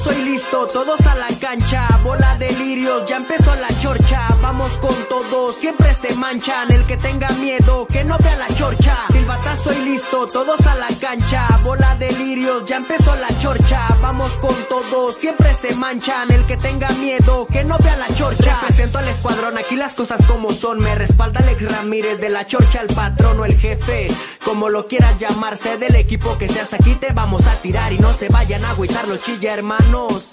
[0.00, 1.86] Silbatazo y listo, todos a la cancha.
[2.02, 4.28] Bola de lirios, ya empezó la chorcha.
[4.40, 6.70] Vamos con todo, siempre se manchan.
[6.70, 8.96] El que tenga miedo, que no vea la chorcha.
[9.12, 11.46] Silbatazo y listo, todos a la cancha.
[11.62, 13.86] Bola de lirios, ya empezó la chorcha.
[14.00, 16.30] Vamos con todo, siempre se manchan.
[16.30, 18.56] El que tenga miedo, que no vea la chorcha.
[18.66, 20.78] Presento al escuadrón, aquí las cosas como son.
[20.80, 24.08] Me respalda Alex Ramírez de la chorcha, el patrón o el jefe.
[24.44, 28.12] Como lo quieras llamarse del equipo que seas aquí, te vamos a tirar y no
[28.14, 30.32] se vayan a agüitar los chilla hermanos.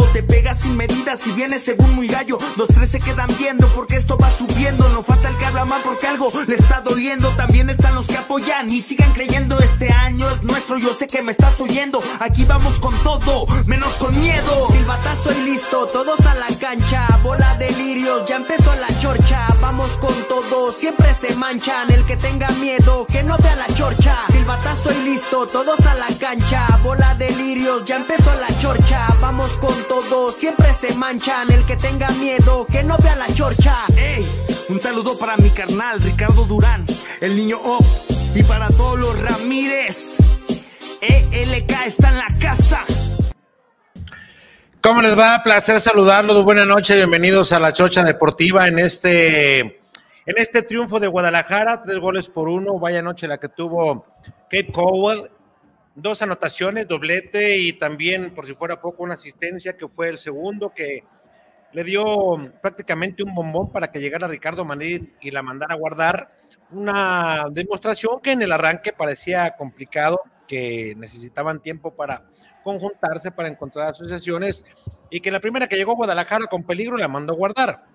[0.13, 2.37] Te pegas sin medidas y vienes según muy gallo.
[2.57, 4.87] Los tres se quedan viendo porque esto va subiendo.
[4.89, 7.29] No falta el que habla mal porque algo le está doliendo.
[7.29, 9.59] También están los que apoyan y sigan creyendo.
[9.59, 12.01] Este año es nuestro, yo sé que me estás oyendo.
[12.19, 14.67] Aquí vamos con todo, menos con miedo.
[14.71, 17.07] Silbatazo y listo, todos a la cancha.
[17.23, 19.47] Bola de lirios, ya empezó la chorcha.
[19.61, 21.91] Vamos con todo, siempre se manchan.
[21.91, 24.15] El que tenga miedo, que no vea la chorcha.
[24.31, 26.65] Silbatazo y listo, todos a la cancha.
[26.83, 29.07] Bola de lirios, ya empezó la chorcha.
[29.21, 29.90] Vamos con todo,
[30.29, 31.51] siempre se manchan.
[31.51, 33.75] El que tenga miedo, que no vea la chorcha.
[33.97, 34.25] Ey,
[34.69, 36.85] un saludo para mi carnal Ricardo Durán,
[37.21, 37.79] el niño O.
[38.33, 40.17] Y para todos los Ramírez.
[41.01, 42.85] ELK está en la casa.
[44.81, 45.43] ¿Cómo les va?
[45.43, 46.43] Placer saludarlos.
[46.43, 46.95] Buenas noches.
[46.95, 51.81] Bienvenidos a la Chocha Deportiva en este, en este triunfo de Guadalajara.
[51.81, 52.79] Tres goles por uno.
[52.79, 54.05] Vaya noche la que tuvo
[54.49, 55.29] Kate Cowell.
[55.93, 60.73] Dos anotaciones, doblete y también, por si fuera poco, una asistencia que fue el segundo
[60.73, 61.03] que
[61.73, 62.03] le dio
[62.61, 66.31] prácticamente un bombón para que llegara Ricardo Madrid y la mandara a guardar.
[66.71, 72.25] Una demostración que en el arranque parecía complicado, que necesitaban tiempo para
[72.63, 74.63] conjuntarse, para encontrar asociaciones
[75.09, 77.90] y que la primera que llegó a Guadalajara con peligro la mandó a guardar.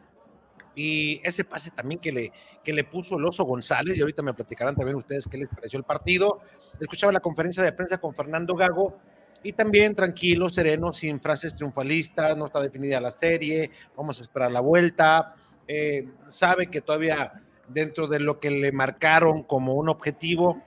[0.77, 2.33] Y ese pase también que le,
[2.63, 5.79] que le puso el oso González, y ahorita me platicarán también ustedes qué les pareció
[5.79, 6.41] el partido.
[6.79, 8.99] Escuchaba la conferencia de prensa con Fernando Gago,
[9.43, 14.51] y también tranquilo, sereno, sin frases triunfalistas, no está definida la serie, vamos a esperar
[14.51, 15.35] la vuelta,
[15.67, 17.33] eh, sabe que todavía
[17.69, 20.63] dentro de lo que le marcaron como un objetivo,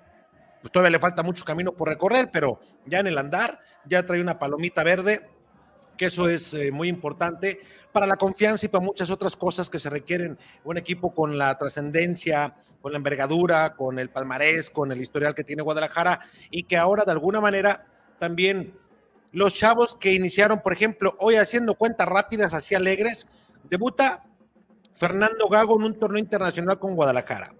[0.61, 4.21] pues todavía le falta mucho camino por recorrer, pero ya en el andar, ya trae
[4.21, 5.27] una palomita verde,
[5.99, 7.59] que eso es eh, muy importante
[7.91, 11.57] para la confianza y para muchas otras cosas que se requieren un equipo con la
[11.57, 16.77] trascendencia, con la envergadura, con el palmarés, con el historial que tiene Guadalajara y que
[16.77, 17.85] ahora de alguna manera
[18.17, 18.79] también
[19.33, 23.27] los chavos que iniciaron, por ejemplo, hoy haciendo cuentas rápidas así alegres,
[23.69, 24.23] debuta
[24.95, 27.53] Fernando Gago en un torneo internacional con Guadalajara.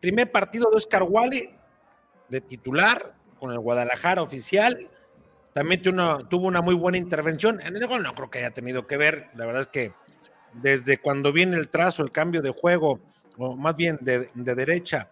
[0.00, 1.54] Primer partido de Oscar Wally
[2.30, 4.88] de titular con el Guadalajara oficial.
[5.52, 7.60] También tuvo una, tuvo muy buena intervención.
[7.88, 9.28] Gol no creo que haya tenido que ver.
[9.34, 9.92] La verdad es que
[10.54, 13.00] desde cuando viene el trazo, el cambio de juego,
[13.36, 15.08] o más bien de, de derecha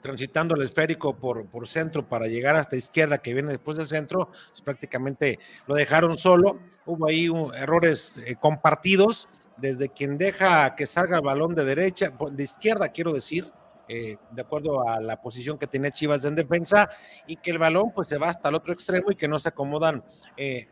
[0.00, 4.60] transitando el esférico por, centro para llegar hasta izquierda que viene después del centro, pues
[4.62, 6.58] prácticamente lo dejaron solo.
[6.86, 12.42] Hubo ahí errores eh, compartidos desde quien deja que salga el balón de derecha, de
[12.42, 13.50] izquierda quiero decir,
[13.92, 16.88] eh, de acuerdo a la posición que tiene Chivas en defensa,
[17.26, 19.48] y que el balón pues se va hasta el otro extremo y que no se
[19.48, 20.04] acomodan
[20.36, 20.68] eh,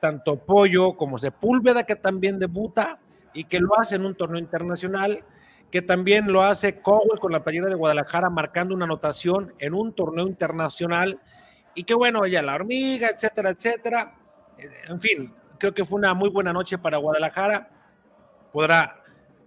[0.00, 2.98] tanto Pollo como Sepúlveda, que también debuta
[3.34, 5.22] y que lo hace en un torneo internacional
[5.70, 9.94] que también lo hace Cowell con la playera de Guadalajara, marcando una anotación en un
[9.94, 11.18] torneo internacional.
[11.74, 14.14] Y que bueno, ya la hormiga, etcétera, etcétera.
[14.88, 17.70] En fin, creo que fue una muy buena noche para Guadalajara.
[18.52, 19.01] Podrá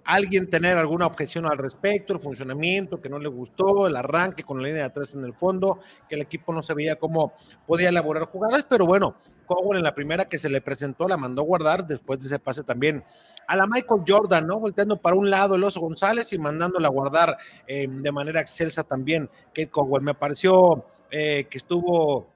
[0.06, 4.62] alguien tener alguna objeción al respecto, el funcionamiento que no le gustó, el arranque con
[4.62, 7.34] la línea de atrás en el fondo, que el equipo no sabía cómo
[7.66, 9.16] podía elaborar jugadas, pero bueno,
[9.46, 12.64] Cowell en la primera que se le presentó la mandó guardar, después de ese pase
[12.64, 13.04] también
[13.48, 14.60] a la Michael Jordan, ¿no?
[14.60, 17.38] Volteando para un lado el oso González y mandándola guardar
[17.68, 20.04] eh, de manera excelsa también Kate Cowell.
[20.04, 22.28] Me pareció eh, que estuvo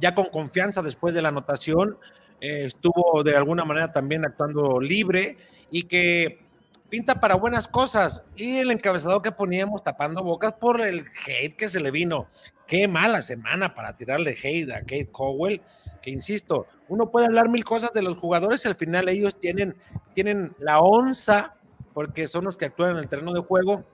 [0.00, 1.98] ya con confianza después de la anotación.
[2.40, 5.38] eh, estuvo de alguna manera también actuando libre
[5.70, 6.45] y que
[6.88, 8.22] pinta para buenas cosas.
[8.36, 12.26] Y el encabezado que poníamos tapando bocas por el hate que se le vino.
[12.66, 15.60] Qué mala semana para tirarle hate a Kate Cowell,
[16.02, 19.76] que insisto, uno puede hablar mil cosas de los jugadores al final ellos tienen,
[20.14, 21.56] tienen la onza,
[21.94, 23.84] porque son los que actúan en el terreno de juego.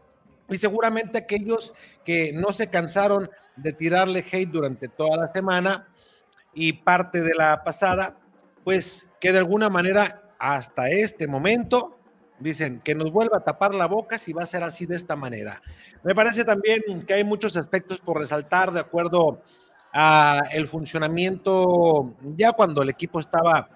[0.49, 1.75] Y seguramente aquellos
[2.05, 5.89] que no se cansaron de tirarle hate durante toda la semana
[6.55, 8.19] y parte de la pasada,
[8.65, 11.99] pues que de alguna manera hasta este momento
[12.43, 15.17] dicen que nos vuelva a tapar la boca si va a ser así de esta
[15.17, 15.63] manera.
[16.03, 19.43] Me parece también que hay muchos aspectos por resaltar de acuerdo
[19.93, 23.69] a el funcionamiento ya cuando el equipo estaba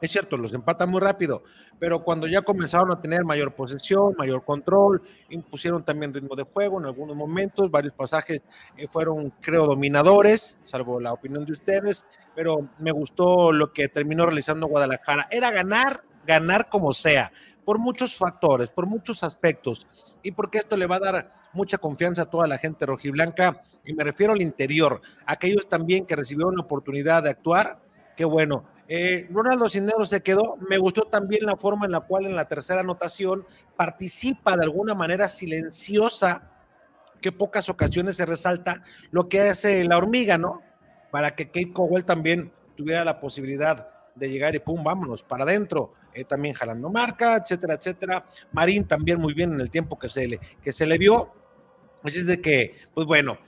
[0.00, 1.42] es cierto, los empatan muy rápido,
[1.78, 6.78] pero cuando ya comenzaron a tener mayor posesión, mayor control, impusieron también ritmo de juego
[6.78, 8.42] en algunos momentos, varios pasajes
[8.76, 14.24] eh, fueron, creo, dominadores, salvo la opinión de ustedes, pero me gustó lo que terminó
[14.26, 15.26] realizando Guadalajara.
[15.30, 17.32] Era ganar, ganar como sea,
[17.68, 19.86] por muchos factores, por muchos aspectos,
[20.22, 23.92] y porque esto le va a dar mucha confianza a toda la gente rojiblanca, y
[23.92, 27.78] me refiero al interior, aquellos también que recibieron la oportunidad de actuar,
[28.16, 30.56] qué bueno eh, Ronaldo Cisneros se quedó.
[30.70, 33.44] Me gustó también la forma en la cual en la tercera anotación
[33.76, 36.50] participa de alguna manera silenciosa,
[37.20, 40.62] que pocas ocasiones se resalta lo que hace la hormiga, ¿no?
[41.10, 45.92] Para que Kate Cowell también tuviera la posibilidad de llegar y pum, vámonos para adentro.
[46.18, 48.26] Eh, también jalando marca, etcétera, etcétera.
[48.50, 51.32] Marín también muy bien en el tiempo que se le, que se le vio.
[52.02, 53.38] Así es de que, pues bueno,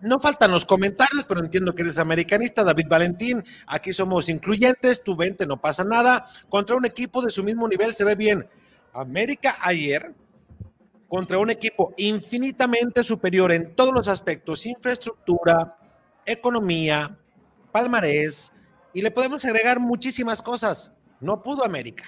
[0.00, 3.44] no faltan los comentarios, pero entiendo que eres americanista, David Valentín.
[3.68, 6.26] Aquí somos incluyentes, tu vente, no pasa nada.
[6.48, 8.48] Contra un equipo de su mismo nivel se ve bien.
[8.92, 10.12] América ayer,
[11.08, 15.78] contra un equipo infinitamente superior en todos los aspectos, infraestructura,
[16.26, 17.16] economía,
[17.70, 18.50] palmarés,
[18.92, 20.92] y le podemos agregar muchísimas cosas.
[21.24, 22.04] No pudo América.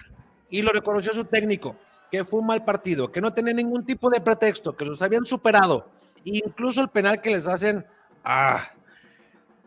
[0.49, 1.77] Y lo reconoció su técnico,
[2.11, 5.25] que fue un mal partido, que no tenía ningún tipo de pretexto, que los habían
[5.25, 5.91] superado
[6.27, 7.85] incluso el penal que les hacen.
[8.25, 8.69] Ah.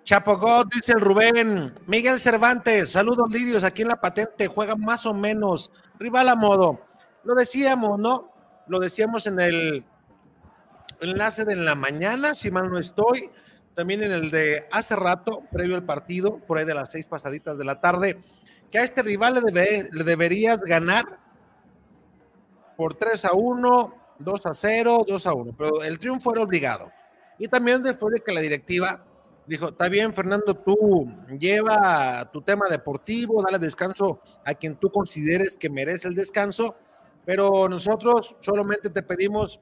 [0.04, 1.74] Chapo dice el Rubén.
[1.88, 5.72] Miguel Cervantes, saludos lirios aquí en la patente, juega más o menos.
[6.00, 6.82] Rival a modo.
[7.24, 8.32] Lo decíamos, ¿no?
[8.68, 9.86] Lo decíamos en el
[11.00, 13.30] enlace de la mañana, si mal no estoy.
[13.76, 17.58] También en el de hace rato, previo al partido, por ahí de las seis pasaditas
[17.58, 18.22] de la tarde,
[18.72, 21.20] que a este rival le, deberías ganar
[22.78, 26.92] por 3 a 1 2 a 0, 2 a 1, pero el triunfo era obligado.
[27.38, 29.06] Y también después de que la directiva
[29.48, 35.56] dijo, está bien, Fernando, tú lleva tu tema deportivo, dale descanso a quien tú consideres
[35.56, 36.76] que merece el descanso,
[37.26, 39.60] pero nosotros solamente te pedimos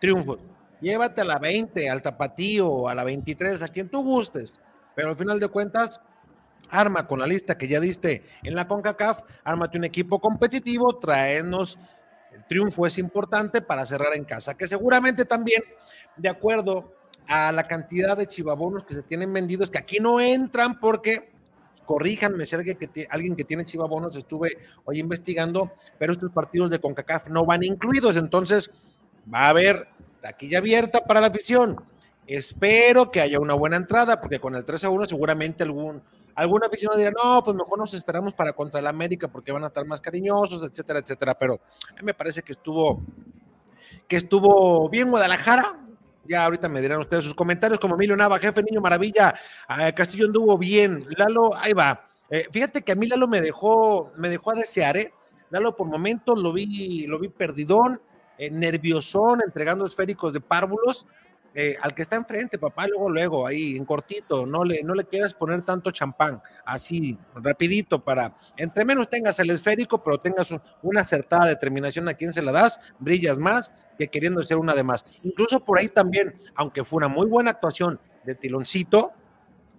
[0.00, 0.38] triunfos.
[0.80, 4.60] Llévate a la 20, al tapatío, a la 23, a quien tú gustes,
[4.94, 6.00] pero al final de cuentas,
[6.70, 11.78] arma con la lista que ya diste en la CONCACAF, ármate un equipo competitivo, traenos
[12.32, 15.62] el triunfo es importante para cerrar en casa, que seguramente también,
[16.16, 16.92] de acuerdo
[17.26, 21.30] a la cantidad de chivabonos que se tienen vendidos, que aquí no entran porque,
[21.84, 26.78] corríjanme si alguien que, alguien que tiene chivabonos, estuve hoy investigando, pero estos partidos de
[26.78, 28.70] CONCACAF no van incluidos, entonces
[29.32, 29.88] va a haber
[30.20, 31.76] taquilla abierta para la afición.
[32.26, 36.02] Espero que haya una buena entrada, porque con el 3 a 1 seguramente algún
[36.38, 39.66] Algún aficionado dirá, no, pues mejor nos esperamos para contra el América porque van a
[39.66, 41.36] estar más cariñosos, etcétera, etcétera.
[41.36, 41.54] Pero
[41.90, 43.02] a mí me parece que estuvo,
[44.06, 45.80] que estuvo bien Guadalajara.
[46.22, 49.34] Ya ahorita me dirán ustedes sus comentarios, como Emilio Nava, jefe Niño Maravilla,
[49.96, 52.06] Castillo anduvo bien, Lalo, ahí va.
[52.30, 55.12] Eh, fíjate que a mí Lalo me dejó, me dejó a desear, ¿eh?
[55.50, 58.00] Lalo por momentos lo vi, lo vi perdidón,
[58.36, 61.04] eh, nerviosón, entregando esféricos de párvulos,
[61.54, 65.04] eh, al que está enfrente, papá, luego, luego, ahí en cortito, no le, no le
[65.04, 71.00] quieras poner tanto champán, así, rapidito, para, entre menos tengas el esférico, pero tengas una
[71.00, 75.04] acertada determinación a quién se la das, brillas más que queriendo ser una de más.
[75.22, 79.12] Incluso por ahí también, aunque fue una muy buena actuación de Tiloncito,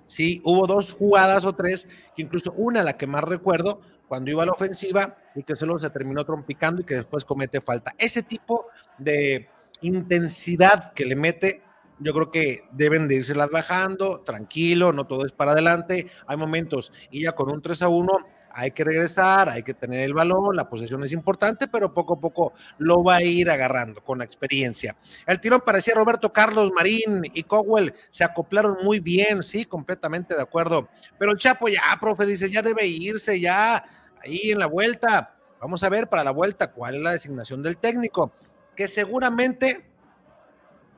[0.07, 4.43] sí, hubo dos jugadas o tres, que incluso una, la que más recuerdo, cuando iba
[4.43, 7.93] a la ofensiva y que solo se terminó trompicando y que después comete falta.
[7.97, 8.65] Ese tipo
[8.97, 9.47] de
[9.81, 11.63] intensidad que le mete,
[11.99, 16.91] yo creo que deben de las bajando, tranquilo, no todo es para adelante, hay momentos
[17.11, 18.11] y ya con un 3 a 1
[18.51, 22.19] hay que regresar, hay que tener el balón, la posesión es importante, pero poco a
[22.19, 24.95] poco lo va a ir agarrando con la experiencia.
[25.25, 30.41] El tirón parecía Roberto Carlos Marín y Cowell se acoplaron muy bien, sí, completamente de
[30.41, 30.89] acuerdo.
[31.17, 33.83] Pero el Chapo ya, profe, dice, ya debe irse, ya
[34.21, 35.35] ahí en la vuelta.
[35.61, 38.33] Vamos a ver para la vuelta cuál es la designación del técnico
[38.79, 39.85] que seguramente,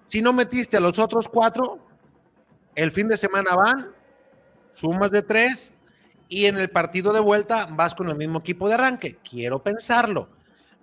[0.05, 1.79] si no metiste a los otros cuatro,
[2.75, 3.91] el fin de semana van,
[4.71, 5.73] sumas de tres,
[6.29, 9.17] y en el partido de vuelta vas con el mismo equipo de arranque.
[9.27, 10.29] Quiero pensarlo.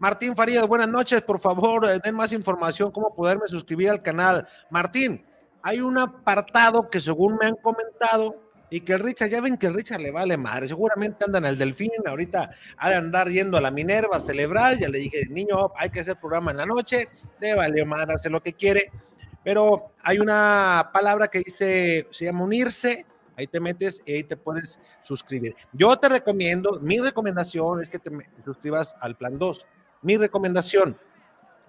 [0.01, 1.23] Martín Farías, buenas noches.
[1.23, 4.49] Por favor, eh, den más información, cómo poderme suscribir al canal.
[4.69, 5.25] Martín,
[5.63, 9.67] hay un apartado que según me han comentado y que el Richard, ya ven que
[9.67, 13.57] el Richard le vale madre, seguramente anda en el Delfín, ahorita ha de andar yendo
[13.57, 16.67] a la Minerva a celebrar, ya le dije, niño, hay que hacer programa en la
[16.67, 17.09] noche,
[17.41, 18.91] le vale madre, hace lo que quiere,
[19.43, 23.07] pero hay una palabra que dice, se llama unirse,
[23.37, 25.55] ahí te metes y ahí te puedes suscribir.
[25.73, 28.11] Yo te recomiendo, mi recomendación es que te
[28.45, 29.67] suscribas al plan 2,
[30.03, 30.99] mi recomendación,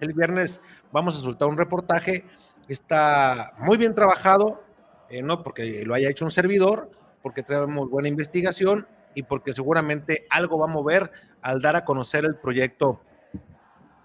[0.00, 0.60] el viernes
[0.92, 2.24] vamos a soltar un reportaje,
[2.68, 4.62] está muy bien trabajado,
[5.10, 6.90] eh, no porque lo haya hecho un servidor,
[7.22, 11.10] porque tenemos buena investigación y porque seguramente algo va a mover
[11.42, 13.00] al dar a conocer el proyecto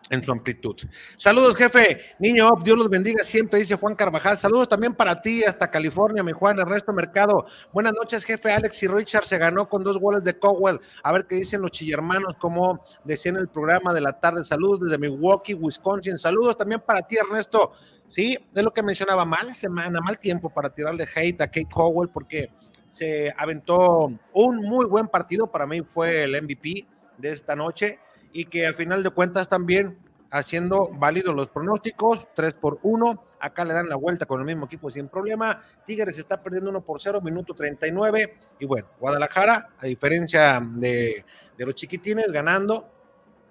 [0.09, 0.75] en su amplitud.
[1.17, 1.99] Saludos, jefe.
[2.19, 4.37] Niño, Dios los bendiga siempre, dice Juan Carvajal.
[4.37, 7.45] Saludos también para ti hasta California, mi Juan Ernesto Mercado.
[7.73, 8.51] Buenas noches, jefe.
[8.51, 10.79] Alex y Richard se ganó con dos goles de Cowell.
[11.03, 14.43] A ver qué dicen los chillermanos, como decía en el programa de la tarde.
[14.43, 16.17] Saludos desde Milwaukee, Wisconsin.
[16.17, 17.71] Saludos también para ti, Ernesto.
[18.09, 22.09] Sí, es lo que mencionaba, mala semana, mal tiempo para tirarle hate a Kate Cowell
[22.09, 22.49] porque
[22.89, 26.85] se aventó un muy buen partido, para mí fue el MVP
[27.17, 27.99] de esta noche
[28.31, 29.97] y que al final de cuentas también
[30.31, 34.65] haciendo válidos los pronósticos, 3 por 1, acá le dan la vuelta con el mismo
[34.65, 39.85] equipo sin problema, Tigres está perdiendo 1 por 0, minuto 39, y bueno, Guadalajara, a
[39.85, 41.23] diferencia de,
[41.57, 42.89] de los chiquitines, ganando,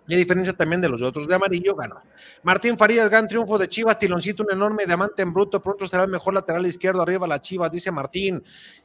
[0.07, 2.03] y a diferencia también de los otros de amarillo, ganó.
[2.43, 6.11] Martín Farías, gran triunfo de Chivas, Tiloncito, un enorme diamante en bruto, pronto será el
[6.11, 8.43] mejor lateral izquierdo, arriba la Chivas, dice Martín.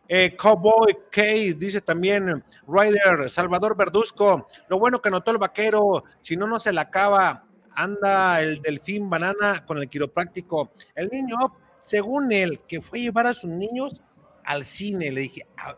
[0.07, 1.21] Eh, Cowboy K,
[1.57, 6.71] dice también Ryder, Salvador Verduzco, lo bueno que notó el vaquero, si no, no se
[6.71, 7.45] la acaba,
[7.75, 10.71] anda el delfín banana con el quiropráctico.
[10.95, 11.37] El niño,
[11.77, 14.01] según él, que fue a llevar a sus niños
[14.43, 15.75] al cine, le dije, ah,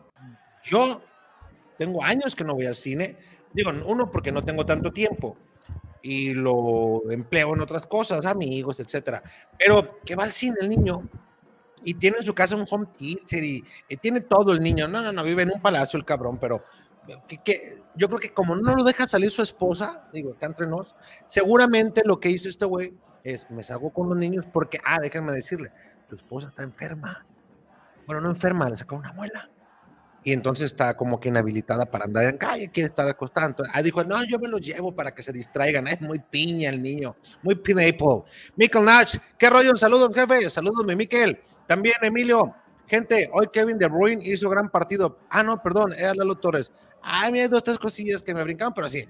[0.64, 1.02] yo
[1.78, 3.16] tengo años que no voy al cine,
[3.52, 5.36] Digo, uno, porque no tengo tanto tiempo
[6.02, 9.22] y lo empleo en otras cosas, amigos, etcétera.
[9.58, 11.08] Pero que va al cine el niño
[11.84, 13.64] y tiene en su casa un home theater y,
[14.00, 14.88] tiene todo el niño.
[14.88, 16.64] No, no, no, vive en un palacio el cabrón, pero
[17.44, 20.94] que, yo creo que como no lo deja salir su esposa, digo, acá entre nos,
[21.26, 22.94] seguramente lo que hizo este güey
[23.24, 25.70] es, me salgo con los niños porque, ah, déjenme decirle,
[26.08, 27.24] su esposa está enferma.
[28.06, 29.51] Bueno, no enferma, le sacó una muela
[30.24, 33.64] y entonces está como que inhabilitada para andar en calle, quiere estar acostado.
[33.72, 35.88] ah, dijo, no, yo me lo llevo para que se distraigan.
[35.88, 38.22] Es muy piña el niño, muy pineapple.
[38.56, 39.74] Michael Nash, ¿qué rollo?
[39.74, 40.48] Saludos, jefe.
[40.48, 41.40] Saludos, mi Miquel.
[41.66, 42.54] También, Emilio.
[42.86, 45.18] Gente, hoy Kevin De Bruyne hizo gran partido.
[45.30, 46.70] Ah, no, perdón, era Lalo Torres.
[47.32, 49.04] Me hay dos, tres cosillas que me brincaban, pero sí,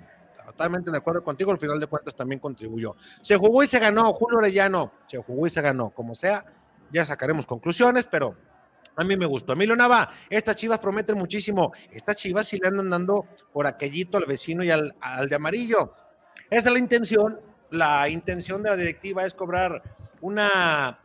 [0.47, 1.51] totalmente de acuerdo contigo.
[1.51, 2.97] Al final de cuentas también contribuyó.
[3.21, 4.13] Se jugó y se ganó.
[4.15, 5.91] Julio Orellano, se jugó y se ganó.
[5.91, 6.45] Como sea,
[6.91, 8.37] ya sacaremos conclusiones, pero
[8.95, 9.53] a mí me gustó.
[9.53, 11.73] Emilio Nava, estas chivas prometen muchísimo.
[11.91, 14.95] Estas chivas sí le andan dando por aquellito al vecino y al,
[15.29, 15.95] de amarillo.
[16.51, 17.41] Esa es la intención.
[17.71, 19.83] La intención de la directiva es cobrar
[20.21, 20.99] una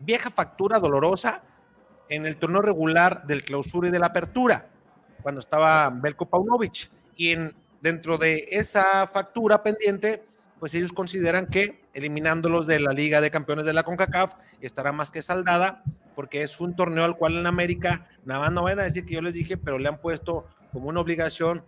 [0.00, 1.42] vieja factura dolorosa
[2.08, 4.68] en el torneo regular del clausura y de la apertura,
[5.22, 6.90] cuando estaba Belko Paunovic.
[7.16, 10.24] Y en, dentro de esa factura pendiente,
[10.58, 15.10] pues ellos consideran que eliminándolos de la Liga de Campeones de la CONCACAF estará más
[15.10, 15.84] que saldada
[16.14, 19.14] porque es un torneo al cual en América, nada más no van a decir que
[19.14, 21.62] yo les dije, pero le han puesto como una obligación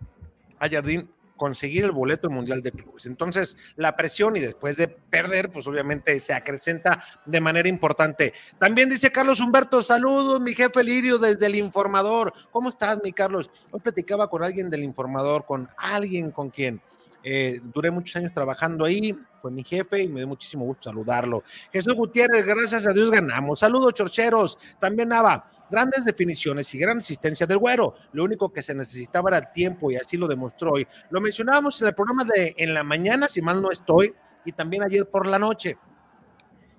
[0.59, 3.05] a Jardín conseguir el boleto mundial de clubes.
[3.05, 8.33] Entonces, la presión y después de perder, pues obviamente se acrecenta de manera importante.
[8.59, 12.33] También dice Carlos Humberto, saludos, mi jefe Lirio desde el informador.
[12.51, 13.49] ¿Cómo estás, mi Carlos?
[13.71, 16.81] Hoy platicaba con alguien del informador, con alguien con quien
[17.29, 21.43] eh, duré muchos años trabajando ahí, fue mi jefe y me dio muchísimo gusto saludarlo.
[21.73, 23.59] Jesús Gutiérrez, gracias a Dios ganamos.
[23.59, 24.57] Saludos, chorcheros.
[24.79, 27.95] También Nava, grandes definiciones y gran asistencia del güero.
[28.13, 30.87] Lo único que se necesitaba era el tiempo y así lo demostró hoy.
[31.09, 34.15] Lo mencionábamos en el programa de en la mañana, si mal no estoy,
[34.45, 35.77] y también ayer por la noche.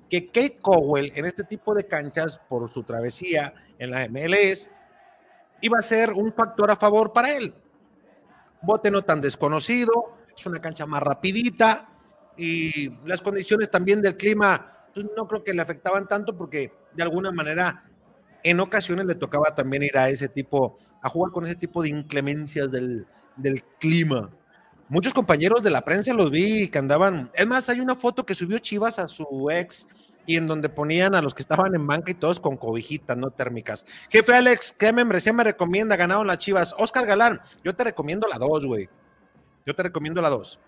[0.09, 4.71] Que Kate Cowell en este tipo de canchas, por su travesía en la MLS,
[5.61, 7.53] iba a ser un factor a favor para él.
[8.63, 11.89] Bote no tan desconocido, es una cancha más rapidita
[12.37, 17.03] y las condiciones también del clima pues, no creo que le afectaban tanto porque de
[17.05, 17.85] alguna manera
[18.43, 21.91] en ocasiones le tocaba también ir a ese tipo, a jugar con ese tipo de
[21.91, 24.31] inclemencias del, del clima.
[24.89, 28.35] Muchos compañeros de la prensa los vi que andaban, es más, hay una foto que
[28.35, 29.87] subió Chivas a su ex
[30.27, 33.31] y en donde ponían a los que estaban en banca y todos con cobijitas, no
[33.31, 33.87] térmicas.
[34.11, 35.97] Jefe Alex, ¿qué membresía me recomienda?
[35.97, 36.75] Ganaron las Chivas.
[36.77, 38.89] Oscar Galán, yo te recomiendo la 2, güey.
[39.69, 40.59] Yo te recomiendo la 2.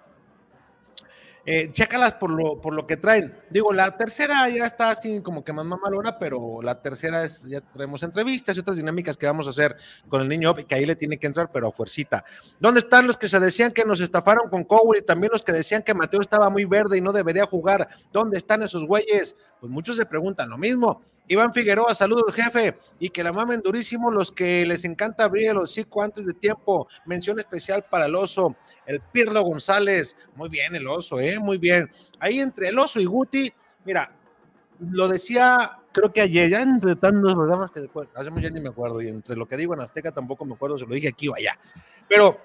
[1.47, 3.35] Eh, chécalas por lo, por lo que traen.
[3.49, 7.63] Digo, la tercera ya está así como que más mamalona, pero la tercera es, ya
[7.63, 9.75] traemos entrevistas y otras dinámicas que vamos a hacer
[10.11, 12.27] con el niño, que ahí le tiene que entrar, pero a fuercita.
[12.59, 15.53] ¿Dónde están los que se decían que nos estafaron con Cowell y también los que
[15.53, 17.89] decían que Mateo estaba muy verde y no debería jugar?
[18.13, 19.35] ¿Dónde están esos güeyes?
[19.61, 21.01] Pues muchos se preguntan lo mismo.
[21.31, 25.59] Iván Figueroa, saludos jefe, y que la mamen durísimo los que les encanta abrir el
[25.59, 26.89] hocico antes de tiempo.
[27.07, 30.17] Mención especial para el oso, el Pirlo González.
[30.35, 31.39] Muy bien el oso, ¿eh?
[31.39, 31.89] Muy bien.
[32.19, 33.49] Ahí entre el oso y Guti,
[33.85, 34.13] mira,
[34.81, 38.71] lo decía, creo que ayer, ya entre tantos programas que después, hacemos ya ni me
[38.71, 41.29] acuerdo, y entre lo que digo en Azteca tampoco me acuerdo, se lo dije aquí
[41.29, 41.57] o allá.
[42.09, 42.41] Pero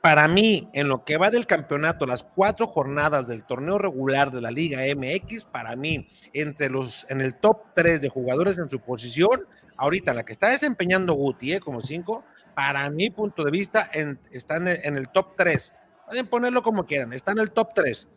[0.00, 4.40] para mí, en lo que va del campeonato, las cuatro jornadas del torneo regular de
[4.40, 8.78] la Liga MX, para mí, entre los, en el top tres de jugadores en su
[8.80, 11.60] posición, ahorita la que está desempeñando Guti, ¿eh?
[11.60, 12.24] como cinco,
[12.54, 15.74] para mi punto de vista, en, está en el, en el top tres.
[16.06, 18.08] Pueden ponerlo como quieran, está en el top tres.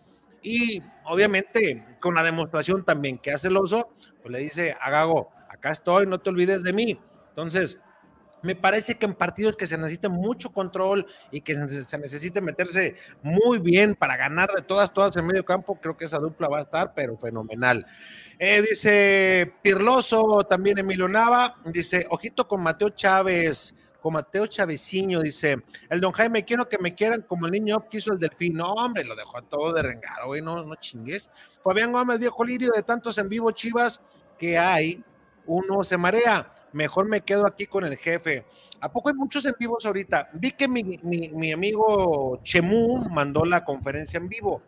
[0.41, 3.89] Y obviamente, con la demostración también que hace el oso,
[4.21, 7.00] pues le dice a Gago, acá estoy, no te olvides de mí.
[7.29, 7.79] Entonces,
[8.41, 12.41] me parece que en partidos que se necesite mucho control y que se, se, necesite
[12.41, 16.48] meterse muy bien para ganar de todas, todas en medio campo, creo que esa dupla
[16.48, 17.86] va a estar, pero fenomenal.
[18.38, 25.58] Eh, dice Pirloso, también Emilio Nava, dice, ojito con Mateo Chávez, con Mateo Chaveciño, dice,
[25.89, 28.53] el don Jaime, quiero que me quieran como el niño que hizo el delfín.
[28.53, 31.29] No, hombre, lo dejó todo de rengado, güey, no, no chingues.
[31.63, 34.01] Fabián Gómez, viejo lirio de tantos en vivo chivas
[34.38, 35.03] que hay,
[35.50, 36.53] uno se marea.
[36.72, 38.46] Mejor me quedo aquí con el jefe.
[38.79, 40.29] ¿A poco hay muchos en vivos ahorita?
[40.34, 44.62] Vi que mi, mi, mi amigo Chemu mandó la conferencia en vivo.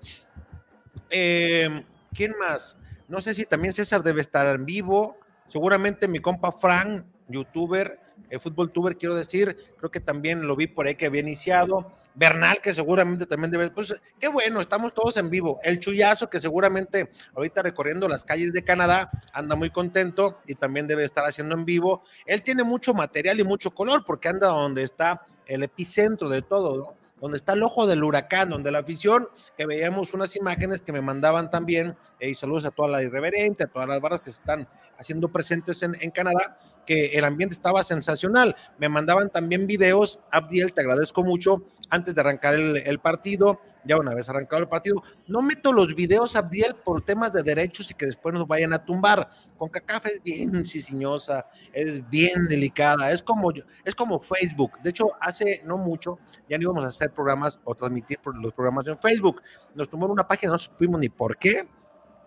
[1.10, 2.76] Eh, ¿Quién más?
[3.08, 5.18] No sé si también César debe estar en vivo.
[5.48, 10.68] Seguramente mi compa Frank, youtuber, eh, fútbol tuber, quiero decir, creo que también lo vi
[10.68, 11.92] por ahí que había iniciado.
[12.14, 15.60] Bernal, que seguramente también debe, pues qué bueno, estamos todos en vivo.
[15.64, 20.88] El Chuyazo, que seguramente ahorita recorriendo las calles de Canadá, anda muy contento y también
[20.88, 22.04] debe estar haciendo en vivo.
[22.26, 26.96] Él tiene mucho material y mucho color porque anda donde está el epicentro de todo,
[27.20, 31.02] donde está el ojo del huracán, donde la afición, que veíamos unas imágenes que me
[31.02, 34.68] mandaban también, y saludos a toda la irreverente, a todas las barras que se están
[34.98, 38.56] haciendo presentes en, en, Canadá, que el ambiente estaba sensacional.
[38.80, 43.98] Me mandaban también videos, Abdiel, te agradezco mucho, antes de arrancar el, el partido, ya
[43.98, 47.94] una vez arrancado el partido, no meto los videos, Abdiel, por temas de derechos y
[47.94, 49.30] que después nos vayan a tumbar.
[49.58, 53.52] Con CACAF es bien sisiñosa, es bien delicada, es como,
[53.84, 54.80] es como Facebook.
[54.82, 56.18] De hecho, hace no mucho
[56.50, 59.42] ya no íbamos a hacer programas o transmitir los programas en Facebook.
[59.76, 61.68] Nos tumbaron una página, no supimos ni por qué.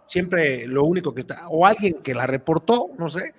[0.07, 3.35] Siempre lo único que está, o alguien que la reportó, no sé,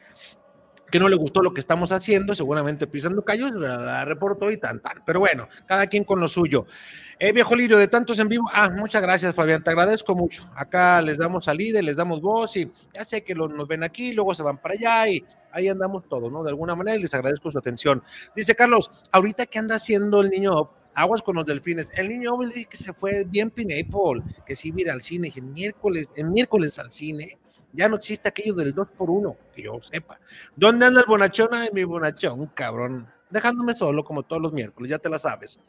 [0.95, 4.79] que no le gustó lo que estamos haciendo, seguramente pisando callos, la reportó y tan,
[4.79, 5.03] tan.
[5.05, 6.67] Pero bueno, cada quien con lo suyo.
[7.19, 8.49] Eh, viejo Lirio, de tantos en vivo.
[8.53, 10.49] Ah, muchas gracias, Fabián, te agradezco mucho.
[10.55, 14.13] Acá les damos salida, les damos voz y ya sé que lo, nos ven aquí,
[14.13, 16.43] luego se van para allá y ahí andamos todos, ¿no?
[16.43, 18.01] De alguna manera y les agradezco su atención.
[18.33, 21.91] Dice Carlos, ahorita que anda haciendo el niño aguas con los delfines.
[21.95, 22.37] El niño
[22.69, 26.89] que se fue bien Pineapple, que sí ir al cine, dije, miércoles, el miércoles al
[26.89, 27.37] cine
[27.75, 30.19] ya no existe aquello del 2 por 1 que yo sepa.
[30.55, 31.49] ¿Dónde anda el bonachón?
[31.51, 33.07] Ay, mi bonachón, cabrón.
[33.29, 35.59] Dejándome solo como todos los miércoles, ya te la sabes.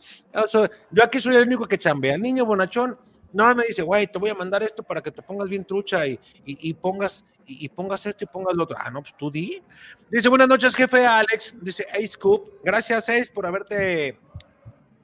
[0.47, 2.16] Sea, yo aquí soy el único que chambea.
[2.19, 2.99] Niño bonachón
[3.33, 6.07] no me dice, güey, te voy a mandar esto para que te pongas bien trucha
[6.07, 8.77] y, y, pongas y, y, pongas esto y pongas lo otro.
[8.79, 9.62] Ah, no, pues tú di.
[10.11, 11.55] Dice, buenas noches, jefe Alex.
[11.61, 12.61] Dice, Ace Scoop.
[12.64, 14.19] Gracias, Ace, por haberte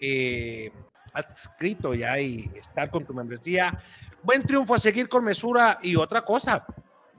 [0.00, 0.72] eh,
[1.12, 3.78] adscrito ya y estar con tu membresía.
[4.22, 6.64] Buen triunfo a seguir con mesura y otra cosa.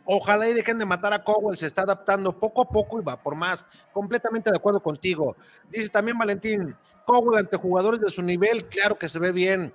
[0.06, 3.22] Ojalá y dejen de matar a Cowell, se está adaptando poco a poco y va
[3.22, 3.66] por más.
[3.94, 5.36] Completamente de acuerdo contigo.
[5.70, 9.74] Dice también Valentín, Cowell ante jugadores de su nivel, claro que se ve bien.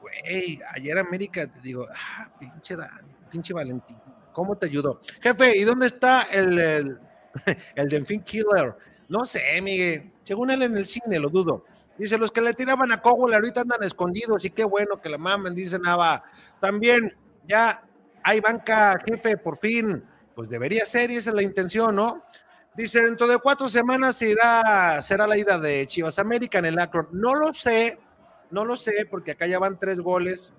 [0.00, 3.98] Güey, ayer América, te digo, ah, pinche Dani, pinche Valentín,
[4.32, 5.02] ¿cómo te ayudó?
[5.20, 6.98] Jefe, ¿y dónde está el, el,
[7.74, 8.74] el Delfín Killer?
[9.10, 11.64] No sé, Miguel, según él en el cine, lo dudo.
[11.98, 15.18] Dice, los que le tiraban a Cowell ahorita andan escondidos y qué bueno que la
[15.18, 16.22] mamen, dice Nava.
[16.58, 17.14] También,
[17.46, 17.82] ya
[18.22, 20.04] hay banca, jefe, por fin.
[20.34, 22.22] Pues debería ser y esa es la intención, ¿no?
[22.74, 27.08] Dice, dentro de cuatro semanas irá, será la ida de Chivas América en el Akron.
[27.12, 27.98] No lo sé,
[28.50, 30.54] no lo sé, porque acá ya van tres goles.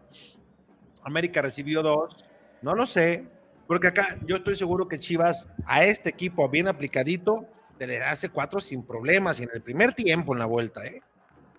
[1.03, 2.25] América recibió dos.
[2.61, 3.25] No lo sé,
[3.65, 7.47] porque acá yo estoy seguro que Chivas a este equipo bien aplicadito
[7.77, 11.01] te le hace cuatro sin problemas y en el primer tiempo en la vuelta, ¿eh?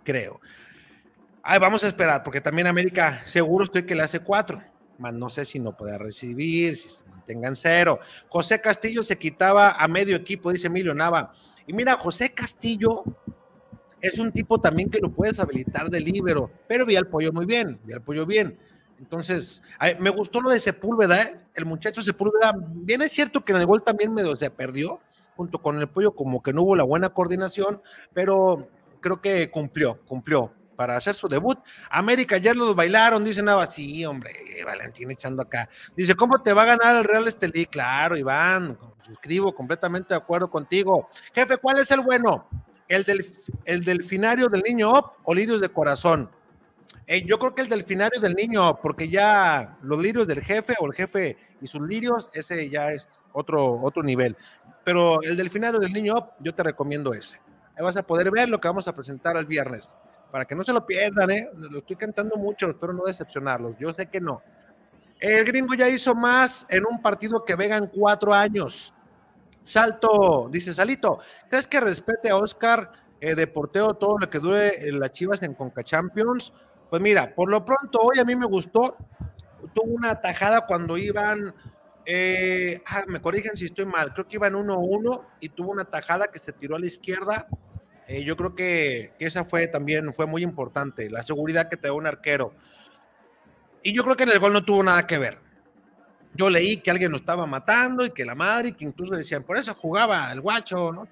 [0.05, 0.41] creo.
[1.43, 4.63] Ay, vamos a esperar, porque también América seguro estoy que le hace cuatro
[5.11, 7.99] no sé si no pueda recibir, si se mantengan cero.
[8.29, 11.33] José Castillo se quitaba a medio equipo, dice Emilio Nava.
[11.67, 13.03] Y mira, José Castillo
[14.01, 17.47] es un tipo también que lo puedes habilitar de libero, pero vi al pollo muy
[17.47, 18.59] bien, vi al pollo bien.
[18.99, 19.63] Entonces,
[19.99, 21.41] me gustó lo de Sepúlveda, ¿eh?
[21.55, 25.01] el muchacho Sepúlveda, bien es cierto que en el gol también medio se perdió,
[25.37, 27.81] junto con el pollo, como que no hubo la buena coordinación,
[28.13, 28.69] pero
[29.01, 31.61] creo que cumplió, cumplió para hacer su debut.
[31.91, 34.33] América ya los bailaron, dice Nava, sí, hombre,
[34.65, 35.69] Valentín echando acá.
[35.97, 37.67] Dice, ¿cómo te va a ganar el Real Estelí?
[37.67, 41.09] Claro, Iván, suscribo, completamente de acuerdo contigo.
[41.33, 42.49] Jefe, ¿cuál es el bueno?
[42.89, 43.25] ¿El, del,
[43.65, 46.29] el delfinario del niño Op o lirios de corazón?
[47.07, 50.87] Eh, yo creo que el delfinario del niño, porque ya los lirios del jefe o
[50.87, 54.37] el jefe y sus lirios, ese ya es otro, otro nivel.
[54.83, 57.39] Pero el delfinario del niño yo te recomiendo ese.
[57.77, 59.97] Ahí vas a poder ver lo que vamos a presentar el viernes.
[60.33, 61.51] Para que no se lo pierdan, ¿eh?
[61.55, 63.77] Lo estoy cantando mucho, espero no decepcionarlos.
[63.79, 64.43] Yo sé que no.
[65.21, 68.95] El gringo ya hizo más en un partido que Vega cuatro años.
[69.63, 71.19] Salto, dice Salito,
[71.51, 72.91] ¿crees que respete a Oscar
[73.21, 76.51] eh, de porteo todo lo que dure en las Chivas en Conca Champions?
[76.89, 78.97] Pues mira, por lo pronto hoy a mí me gustó.
[79.75, 81.55] Tuvo una tajada cuando iban,
[82.07, 86.29] eh, ah, me corrigen si estoy mal, creo que iban 1-1 y tuvo una tajada
[86.29, 87.47] que se tiró a la izquierda.
[88.09, 91.95] Eh, yo creo que, esa fue también fue muy importante, la seguridad que te da
[91.95, 92.55] un arquero.
[93.83, 95.39] Y yo creo que en el gol no tuvo nada que ver.
[96.35, 99.57] Yo leí que alguien lo estaba matando y que la madre, que incluso decían, por
[99.57, 101.07] eso jugaba el guacho, ¿no?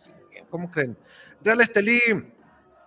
[0.48, 0.96] ¿Cómo creen?
[1.42, 2.00] Real Estelí,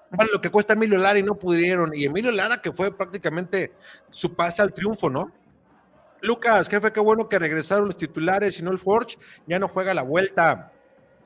[0.10, 1.92] vale lo que cuesta Emilio Lara y no pudieron.
[1.94, 3.74] Y Emilio Lara, que fue prácticamente
[4.10, 5.32] su pase al triunfo, ¿no?
[6.22, 9.94] Lucas, jefe, qué bueno que regresaron los titulares y no el Forge, ya no juega
[9.94, 10.72] la vuelta.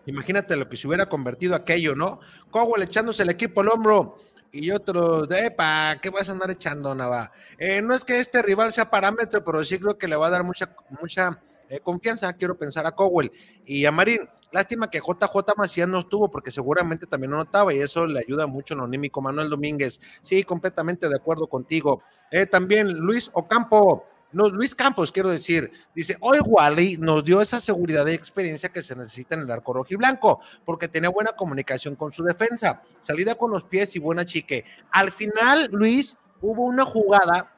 [0.08, 2.22] Imagínate lo que se hubiera convertido aquello, ¿no?
[2.50, 4.18] Cowell echándose el equipo al hombro
[4.54, 7.32] y otros de, epa, ¿qué vas a andar echando, Nava?
[7.58, 10.30] Eh, no es que este rival sea parámetro, pero sí creo que le va a
[10.30, 13.32] dar mucha, mucha eh, confianza, quiero pensar a Cowell
[13.66, 14.22] y a Marín.
[14.54, 18.48] Lástima que JJ Macías no estuvo porque seguramente también no notaba y eso le ayuda
[18.48, 19.22] mucho en anímico.
[19.22, 22.02] Manuel Domínguez, sí, completamente de acuerdo contigo.
[22.32, 24.06] Eh, también Luis Ocampo,
[24.38, 28.96] Luis Campos, quiero decir, dice, hoy Wally nos dio esa seguridad y experiencia que se
[28.96, 33.36] necesita en el arco rojo y blanco, porque tenía buena comunicación con su defensa, salida
[33.36, 34.66] con los pies y buena chique.
[34.92, 37.52] Al final, Luis, hubo una jugada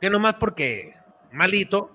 [0.00, 0.94] que no más porque
[1.32, 1.90] malito,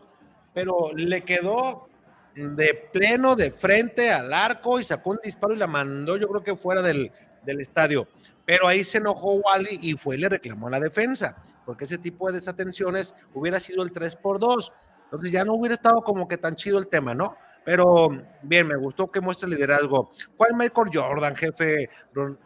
[0.53, 1.87] pero le quedó
[2.35, 6.43] de pleno, de frente al arco y sacó un disparo y la mandó, yo creo
[6.43, 7.11] que fuera del,
[7.43, 8.07] del estadio.
[8.45, 11.97] Pero ahí se enojó Wally y fue y le reclamó a la defensa porque ese
[11.97, 14.71] tipo de desatenciones hubiera sido el 3 por 2.
[15.05, 17.35] Entonces ya no hubiera estado como que tan chido el tema, ¿no?
[17.63, 18.09] Pero
[18.41, 20.11] bien, me gustó que muestre liderazgo.
[20.35, 21.89] ¿Cuál Michael Jordan, jefe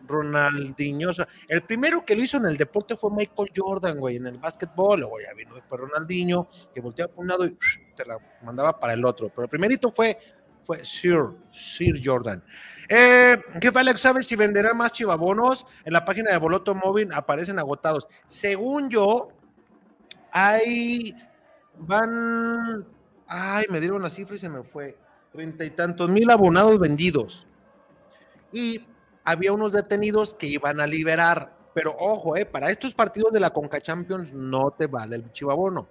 [0.07, 1.09] Ronaldinho?
[1.47, 4.99] el primero que lo hizo en el deporte fue Michael Jordan, güey, en el básquetbol.
[4.99, 7.57] Luego ya vino después Ronaldinho, que volteaba por un lado y
[7.95, 9.29] te la mandaba para el otro.
[9.29, 10.17] Pero el primerito fue,
[10.63, 12.43] fue Sir, Sir Jordan.
[12.87, 15.65] Eh, jefe Alex, ¿sabes si venderá más chivabonos?
[15.83, 18.07] En la página de Boloto Móvil aparecen agotados.
[18.25, 19.29] Según yo,
[20.31, 21.15] hay,
[21.77, 22.85] van,
[23.27, 24.97] ay, me dieron la cifra y se me fue,
[25.31, 27.47] treinta y tantos mil abonados vendidos.
[28.51, 28.85] Y
[29.23, 33.51] había unos detenidos que iban a liberar, pero ojo, eh, para estos partidos de la
[33.51, 35.87] Conca Champions no te vale el chivabono.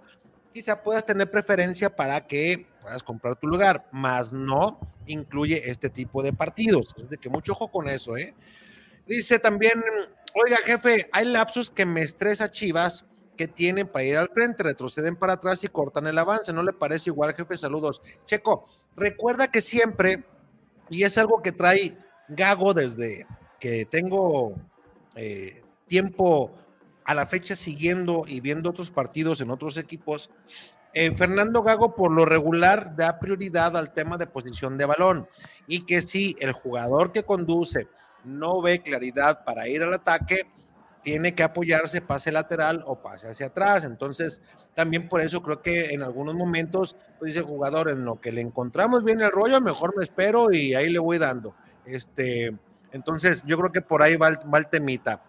[0.52, 6.22] Quizá puedas tener preferencia para que puedas comprar tu lugar, más no incluye este tipo
[6.22, 6.94] de partidos.
[6.98, 8.34] Es de que mucho ojo con eso, ¿eh?
[9.06, 9.82] Dice también,
[10.34, 13.06] oiga jefe, hay lapsos que me estresa Chivas
[13.38, 16.52] que tienen para ir al frente, retroceden para atrás y cortan el avance.
[16.52, 17.56] ¿No le parece igual, jefe?
[17.56, 18.02] Saludos.
[18.26, 18.66] Checo,
[18.96, 20.22] recuerda que siempre,
[20.90, 21.96] y es algo que trae
[22.28, 23.26] Gago desde
[23.58, 24.54] que tengo
[25.16, 26.52] eh, tiempo
[27.04, 30.30] a la fecha siguiendo y viendo otros partidos en otros equipos,
[30.94, 35.28] eh, Fernando Gago por lo regular da prioridad al tema de posición de balón
[35.66, 37.88] y que si el jugador que conduce
[38.24, 40.46] no ve claridad para ir al ataque,
[41.02, 43.84] tiene que apoyarse pase lateral o pase hacia atrás.
[43.84, 44.40] Entonces,
[44.74, 48.32] también por eso creo que en algunos momentos, pues dice el jugador, en lo que
[48.32, 51.54] le encontramos bien el rollo, mejor me espero y ahí le voy dando.
[51.84, 52.56] Este,
[52.90, 55.22] entonces, yo creo que por ahí va el, temita.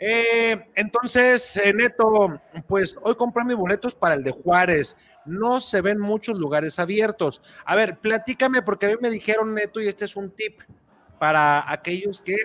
[0.00, 5.80] Eh, entonces, eh, Neto, pues hoy compré mis boletos para el de Juárez no se
[5.80, 7.42] ven muchos lugares abiertos.
[7.64, 10.60] A ver, platícame, porque a mí me dijeron, Neto, y este es un tip
[11.18, 12.36] para aquellos que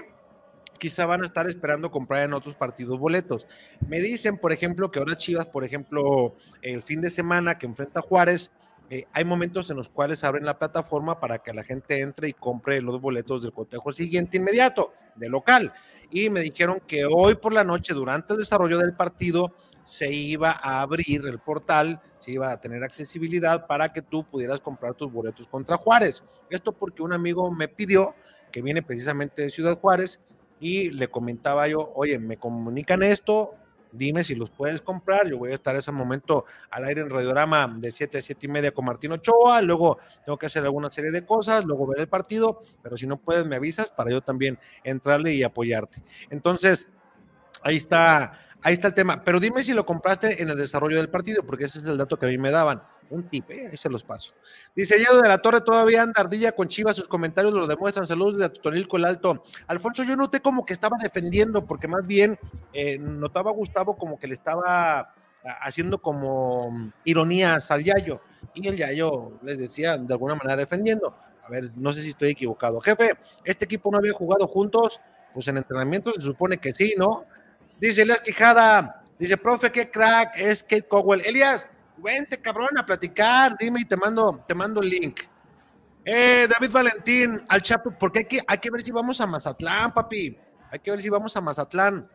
[0.78, 3.48] quizá van a estar esperando comprar en otros partidos boletos.
[3.88, 8.02] Me dicen, por ejemplo, que ahora Chivas, por ejemplo, el fin de semana que enfrenta
[8.02, 8.52] Juárez,
[8.90, 12.34] eh, hay momentos en los cuales abren la plataforma para que la gente entre y
[12.34, 15.74] compre los boletos del cotejo siguiente inmediato, de local.
[16.12, 20.52] Y me dijeron que hoy por la noche, durante el desarrollo del partido, se iba
[20.52, 25.12] a abrir el portal, se iba a tener accesibilidad para que tú pudieras comprar tus
[25.12, 26.24] boletos contra Juárez.
[26.50, 28.16] Esto porque un amigo me pidió,
[28.52, 30.20] que viene precisamente de Ciudad Juárez,
[30.60, 33.54] y le comentaba yo, oye, me comunican esto,
[33.98, 35.28] dime si los puedes comprar.
[35.28, 38.50] Yo voy a estar ese momento al aire en Radiorama de 7 a 7 y
[38.50, 39.62] media con Martín Ochoa.
[39.62, 42.62] Luego tengo que hacer alguna serie de cosas, luego ver el partido.
[42.82, 46.02] Pero si no puedes, me avisas para yo también entrarle y apoyarte.
[46.30, 46.88] Entonces,
[47.64, 49.24] ahí está, ahí está el tema.
[49.24, 52.18] Pero dime si lo compraste en el desarrollo del partido, porque ese es el dato
[52.18, 52.82] que a mí me daban.
[53.12, 53.68] Un tip, ¿eh?
[53.70, 54.34] ahí se los paso.
[54.76, 58.08] Dice Diego de la Torre, todavía anda ardilla con Chivas, sus comentarios lo demuestran.
[58.08, 59.44] Saludos de Totonilco el Alto.
[59.68, 62.40] Alfonso, yo noté como que estaba defendiendo, porque más bien
[62.74, 65.14] eh, notaba a Gustavo como que le estaba
[65.62, 68.20] haciendo como ironías al Yayo.
[68.56, 71.16] Y el Yayo les decía de alguna manera defendiendo.
[71.44, 72.82] A ver, no sé si estoy equivocado.
[72.82, 73.12] Jefe,
[73.44, 75.00] ¿este equipo no había jugado juntos?
[75.36, 77.26] Pues en entrenamiento se supone que sí, ¿no?
[77.80, 81.22] Dice Elias Quijada, dice, profe, qué crack es Kate Cowell.
[81.26, 85.22] Elias, vente cabrón a platicar, dime y te mando, te mando el link.
[86.06, 89.94] Eh, David Valentín, al Chapo, porque hay que, hay que ver si vamos a Mazatlán,
[89.94, 90.38] papi.
[90.72, 92.08] Hay que ver si vamos a Mazatlán.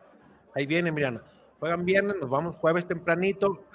[0.55, 1.21] Ahí viene, Miriana.
[1.59, 3.65] Juegan viernes, nos vamos jueves tempranito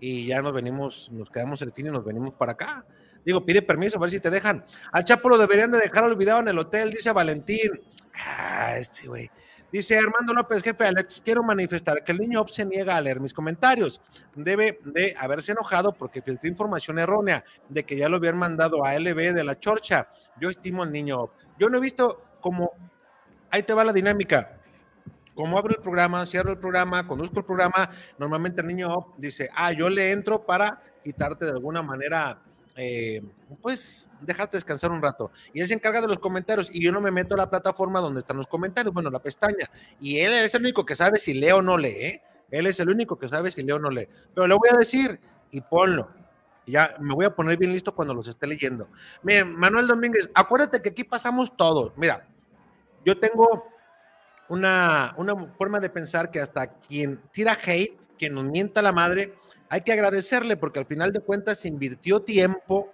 [0.00, 2.86] y ya nos venimos, nos quedamos el fin y nos venimos para acá.
[3.24, 4.64] Digo, pide permiso, a ver si te dejan.
[4.92, 7.72] Al Chapo lo deberían de dejar olvidado en el hotel, dice Valentín.
[8.14, 9.30] Ah, este güey.
[9.72, 13.32] Dice Armando López, jefe Alex, quiero manifestar que el niño se niega a leer mis
[13.32, 14.00] comentarios.
[14.34, 18.98] Debe de haberse enojado porque filtré información errónea de que ya lo habían mandado a
[18.98, 20.08] LB de la Chorcha.
[20.40, 21.32] Yo estimo al niño Op.
[21.56, 22.72] Yo no he visto como,
[23.50, 24.56] ahí te va la dinámica.
[25.36, 29.70] Como abro el programa, cierro el programa, conduzco el programa, normalmente el niño dice, ah,
[29.72, 32.42] yo le entro para quitarte de alguna manera
[32.82, 33.22] eh,
[33.60, 35.30] pues déjate descansar un rato.
[35.52, 38.00] Y él se encarga de los comentarios y yo no me meto a la plataforma
[38.00, 39.70] donde están los comentarios, bueno, la pestaña.
[40.00, 41.88] Y él es el único que sabe si leo o no lee.
[41.90, 42.22] ¿eh?
[42.50, 44.08] Él es el único que sabe si leo o no lee.
[44.34, 46.10] Pero le voy a decir y ponlo.
[46.66, 48.88] Ya me voy a poner bien listo cuando los esté leyendo.
[49.22, 51.92] Miren, Manuel Domínguez, acuérdate que aquí pasamos todos.
[51.96, 52.26] Mira,
[53.04, 53.66] yo tengo
[54.50, 59.34] una, una forma de pensar que hasta quien tira hate, quien nos mienta la madre,
[59.68, 62.92] hay que agradecerle porque al final de cuentas invirtió tiempo,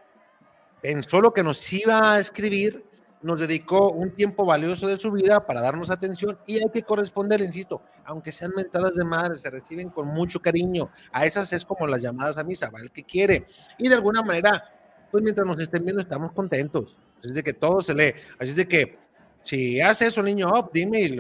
[0.83, 2.85] pensó lo que nos iba a escribir,
[3.23, 7.41] nos dedicó un tiempo valioso de su vida para darnos atención y hay que corresponder,
[7.41, 10.91] insisto, aunque sean mentadas de madre, se reciben con mucho cariño.
[11.11, 13.47] A esas es como las llamadas a misa, va el que quiere.
[13.79, 14.63] Y de alguna manera,
[15.11, 16.99] pues mientras nos estén viendo estamos contentos.
[17.21, 18.13] Así de que todo se lee.
[18.39, 18.99] Así de que
[19.43, 21.17] si hace eso, niño, oh, dime y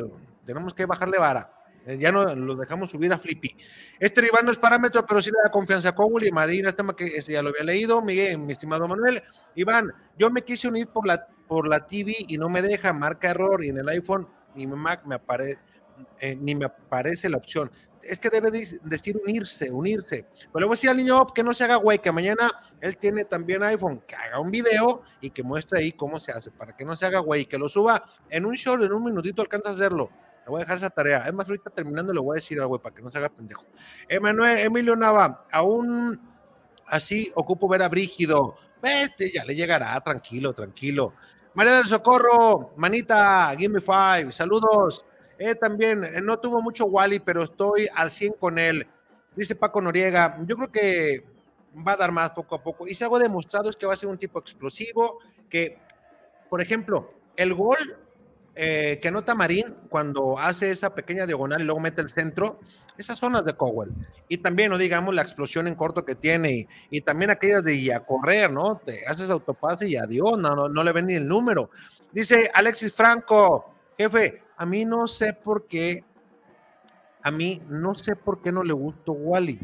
[0.47, 1.53] tenemos que bajarle vara.
[1.87, 3.57] Eh, ya no lo dejamos subir a Flippy.
[4.01, 6.79] Este rival no es parámetro, pero sí le da confianza a Cowell y Marina, este
[6.79, 9.23] tema que ya lo había leído, Miguel, mi estimado Manuel.
[9.55, 13.31] Iván, yo me quise unir por la, por la TV y no me deja, marca
[13.31, 15.63] error, y en el iPhone ni Mac me aparece,
[16.21, 17.71] eh, ni me aparece la opción.
[18.03, 20.27] Es que debe decir unirse, unirse.
[20.53, 22.97] Pero le voy a decir al niño que no se haga güey, que mañana él
[22.99, 26.77] tiene también iPhone, que haga un video y que muestre ahí cómo se hace, para
[26.77, 29.71] que no se haga güey, que lo suba en un short, en un minutito alcanza
[29.71, 30.11] a hacerlo
[30.47, 31.25] le voy a dejar esa tarea.
[31.27, 33.65] Es más, ahorita terminando le voy a decir algo para que no se haga pendejo.
[34.09, 36.21] Emanuel, Emilio Nava, aún
[36.87, 38.57] así ocupo ver a Brígido.
[38.81, 41.15] Vete, ya le llegará, tranquilo, tranquilo.
[41.55, 45.05] María del Socorro, manita, give me five, saludos.
[45.37, 48.87] Eh, también, eh, no tuvo mucho Wally, pero estoy al 100 con él.
[49.35, 51.25] Dice Paco Noriega, yo creo que
[51.87, 52.87] va a dar más poco a poco.
[52.87, 55.19] Y si algo demostrado es que va a ser un tipo explosivo,
[55.51, 55.77] que,
[56.49, 58.06] por ejemplo, el gol
[58.59, 62.59] eh, que anota Marín cuando hace esa pequeña diagonal y luego mete el centro,
[62.97, 63.93] esas zonas de Cowell.
[64.29, 67.93] Y también, no digamos, la explosión en corto que tiene y, también aquellas de ir
[67.93, 68.81] a correr, ¿no?
[68.83, 71.69] Te haces autopase y adiós, no, no, no le ven ni el número.
[72.13, 76.03] Dice Alexis Franco, jefe, a mí no sé por qué,
[77.23, 79.61] a mí no sé por qué no le gustó Wally.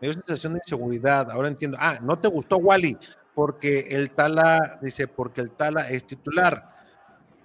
[0.00, 1.76] Me dio sensación de inseguridad, ahora entiendo.
[1.80, 2.96] Ah, no te gustó Wally,
[3.34, 6.79] porque el Tala, dice, porque el Tala es titular.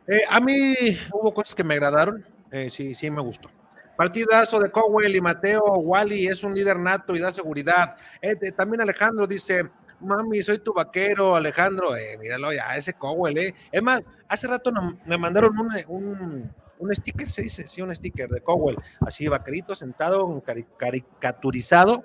[0.08, 0.76] Eh, a mí
[1.12, 3.50] hubo cosas que me agradaron, eh, sí, sí me gustó.
[3.98, 7.96] Partidazo de Cowell y Mateo, Wally es un líder nato y da seguridad.
[8.22, 9.64] Eh, también Alejandro dice,
[10.02, 13.56] mami, soy tu vaquero, Alejandro, míralo ya, ese Cowell, eh.
[13.72, 14.72] Es más, hace rato
[15.06, 20.44] me mandaron un, un, sticker, se dice, sí, un sticker de Cowell, así vaquerito sentado,
[20.78, 22.04] caricaturizado,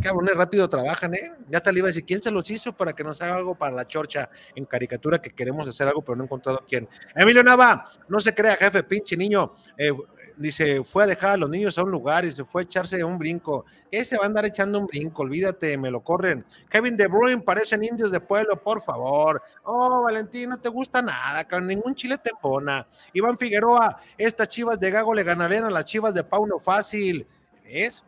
[0.00, 1.32] cabrones rápido trabajan, ¿eh?
[1.48, 3.54] Ya te le iba a decir, ¿quién se los hizo para que nos haga algo
[3.54, 6.88] para la chorcha en caricatura que queremos hacer algo, pero no he encontrado quién?
[7.14, 9.54] Emilio Nava, no se crea, jefe, pinche niño.
[9.76, 9.92] Eh,
[10.38, 13.02] dice, fue a dejar a los niños a un lugar y se fue a echarse
[13.02, 13.64] un brinco.
[13.90, 16.44] Ese va a andar echando un brinco, olvídate, me lo corren.
[16.70, 19.42] Kevin De Bruyne, parecen indios de pueblo, por favor.
[19.64, 22.86] Oh, Valentín, no te gusta nada, con ningún chile te pona.
[23.12, 27.26] Iván Figueroa, estas chivas de Gago le ganarían a las chivas de Pauno fácil.
[27.64, 28.02] ¿Es?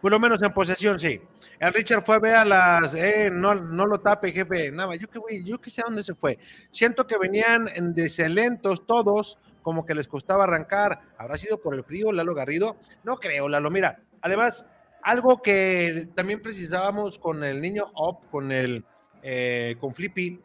[0.00, 1.20] Por lo menos en posesión, sí.
[1.58, 4.72] El Richard fue a ver a las, eh, no, no lo tape, jefe.
[4.72, 6.38] Nada, yo que yo que sé dónde se fue.
[6.70, 11.00] Siento que venían en deselentos todos como que les costaba arrancar.
[11.18, 12.76] ¿Habrá sido por el frío, Lalo Garrido?
[13.04, 13.70] No creo, Lalo.
[13.70, 14.64] Mira, además,
[15.02, 18.84] algo que también precisábamos con el niño Op, con el
[19.22, 20.40] eh, con Flippy,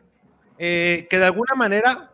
[0.58, 2.12] eh, que de alguna manera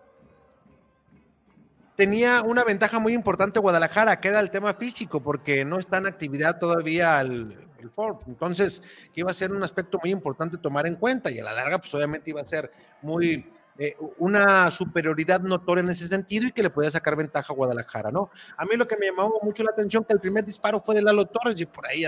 [2.01, 6.07] tenía una ventaja muy importante Guadalajara, que era el tema físico, porque no está en
[6.07, 8.17] actividad todavía el, el Ford.
[8.25, 8.81] Entonces,
[9.13, 11.77] que iba a ser un aspecto muy importante tomar en cuenta y a la larga,
[11.77, 12.71] pues obviamente iba a ser
[13.03, 13.45] muy
[13.77, 18.09] eh, una superioridad notoria en ese sentido y que le podía sacar ventaja a Guadalajara,
[18.09, 18.31] ¿no?
[18.57, 21.03] A mí lo que me llamó mucho la atención que el primer disparo fue de
[21.03, 22.03] Lalo Torres y por ahí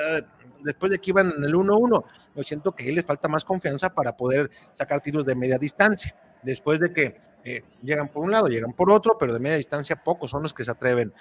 [0.63, 2.03] después de que iban en el 1-1,
[2.35, 5.59] yo siento que a él le falta más confianza para poder sacar tiros de media
[5.59, 6.15] distancia.
[6.43, 9.95] Después de que eh, llegan por un lado, llegan por otro, pero de media distancia
[9.95, 11.13] pocos son los que se atreven.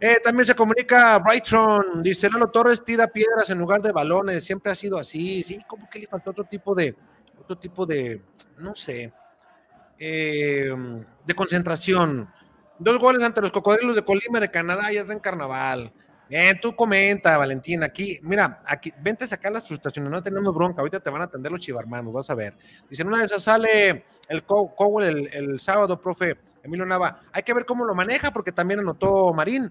[0.00, 4.72] Eh, también se comunica Brightron, dice Lalo Torres tira piedras en lugar de balones, siempre
[4.72, 6.94] ha sido así, sí, como que le faltó otro tipo de,
[7.40, 8.20] otro tipo de,
[8.58, 9.12] no sé,
[9.98, 10.74] eh,
[11.24, 12.28] de concentración.
[12.78, 15.92] Dos goles ante los cocodrilos de Colima de Canadá y en carnaval.
[16.28, 20.80] Bien, tú comenta, Valentín, aquí, mira, aquí, vente a sacar las frustraciones, no tenemos bronca,
[20.80, 22.54] ahorita te van a atender los chivarmanos, vas a ver.
[22.88, 27.52] Dicen, una de esas sale el Cowell el, el, sábado, profe Emilio Nava, hay que
[27.52, 29.70] ver cómo lo maneja, porque también anotó Marín,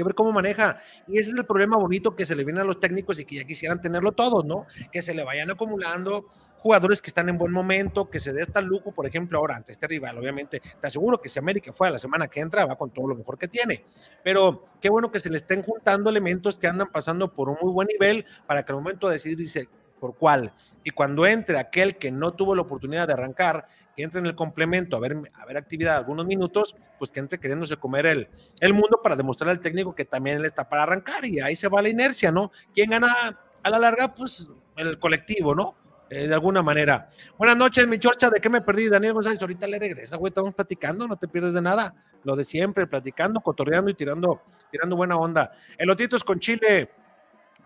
[0.00, 2.64] que ver cómo maneja, y ese es el problema bonito que se le viene a
[2.64, 4.66] los técnicos y que ya quisieran tenerlo todos, ¿no?
[4.90, 6.26] Que se le vayan acumulando
[6.60, 9.72] jugadores que están en buen momento, que se dé este lujo, por ejemplo, ahora ante
[9.72, 12.76] este rival, obviamente, te aseguro que si América fue a la semana que entra, va
[12.76, 13.84] con todo lo mejor que tiene.
[14.22, 17.72] Pero qué bueno que se le estén juntando elementos que andan pasando por un muy
[17.72, 20.52] buen nivel para que al momento de decidir, dice, por cuál.
[20.84, 23.66] Y cuando entre aquel que no tuvo la oportunidad de arrancar,
[24.02, 27.76] entre en el complemento a ver, a ver actividad algunos minutos, pues que entre queriéndose
[27.76, 28.28] comer el,
[28.60, 31.68] el mundo para demostrar al técnico que también él está para arrancar y ahí se
[31.68, 32.52] va la inercia, ¿no?
[32.74, 34.12] ¿Quién gana a la larga?
[34.14, 35.76] Pues el colectivo, ¿no?
[36.10, 37.08] Eh, de alguna manera.
[37.38, 38.88] Buenas noches, mi chorcha, ¿de qué me perdí?
[38.88, 41.94] Daniel González, ahorita le regresa, güey, estamos platicando, no te pierdes de nada.
[42.24, 45.52] Lo de siempre, platicando, cotorreando y tirando, tirando buena onda.
[45.78, 46.90] Elotitos con Chile,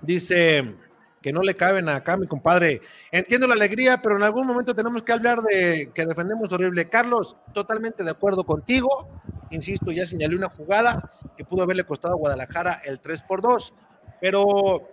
[0.02, 0.76] dice
[1.24, 2.82] que no le caben acá, mi compadre.
[3.10, 6.90] Entiendo la alegría, pero en algún momento tenemos que hablar de que defendemos horrible.
[6.90, 9.08] Carlos, totalmente de acuerdo contigo.
[9.48, 13.72] Insisto, ya señalé una jugada que pudo haberle costado a Guadalajara el 3 por 2,
[14.20, 14.86] pero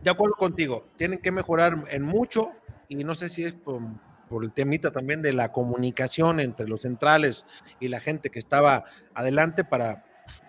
[0.00, 2.52] de acuerdo contigo, tienen que mejorar en mucho
[2.86, 3.82] y no sé si es por,
[4.44, 7.44] el temita también de la comunicación entre los centrales
[7.80, 8.84] y la gente que estaba
[9.14, 10.04] adelante para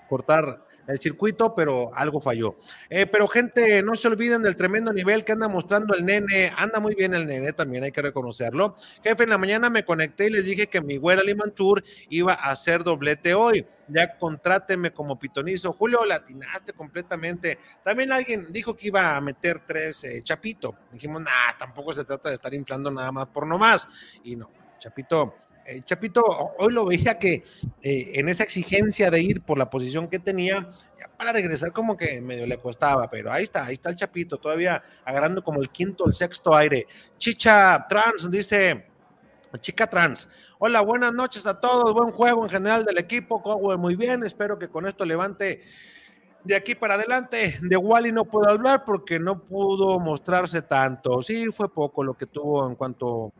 [0.08, 2.58] cortar el circuito, pero algo falló.
[2.89, 6.52] Eh, pero gente, no se olviden del tremendo nivel que anda mostrando el nene.
[6.58, 8.76] Anda muy bien el nene, también hay que reconocerlo.
[9.04, 12.52] Jefe, en la mañana me conecté y les dije que mi güera Limantur iba a
[12.52, 13.65] hacer doblete hoy.
[13.88, 15.74] Ya contráteme como pitonizo.
[15.74, 17.60] Julio, latinaste completamente.
[17.84, 20.76] También alguien dijo que iba a meter tres eh, Chapito.
[20.91, 23.88] Dijimos, nah, tampoco se trata de estar inflando nada más por nomás.
[24.24, 26.24] Y no, Chapito eh, Chapito,
[26.58, 27.43] hoy lo veía que
[27.82, 30.69] eh, en esa exigencia de ir por la posición que tenía,
[31.17, 34.84] para regresar como que medio le costaba, pero ahí está, ahí está el Chapito, todavía
[35.06, 36.88] agarrando como el quinto el sexto aire.
[37.17, 38.88] Chicha Trans dice,
[39.60, 40.28] Chica Trans,
[40.60, 43.41] hola, buenas noches a todos, buen juego en general del equipo,
[43.78, 45.62] muy bien, espero que con esto levante
[46.43, 47.58] de aquí para adelante.
[47.62, 51.21] De Wally no puedo hablar porque no pudo mostrarse tanto.
[51.21, 53.34] Sí, fue poco lo que tuvo en cuanto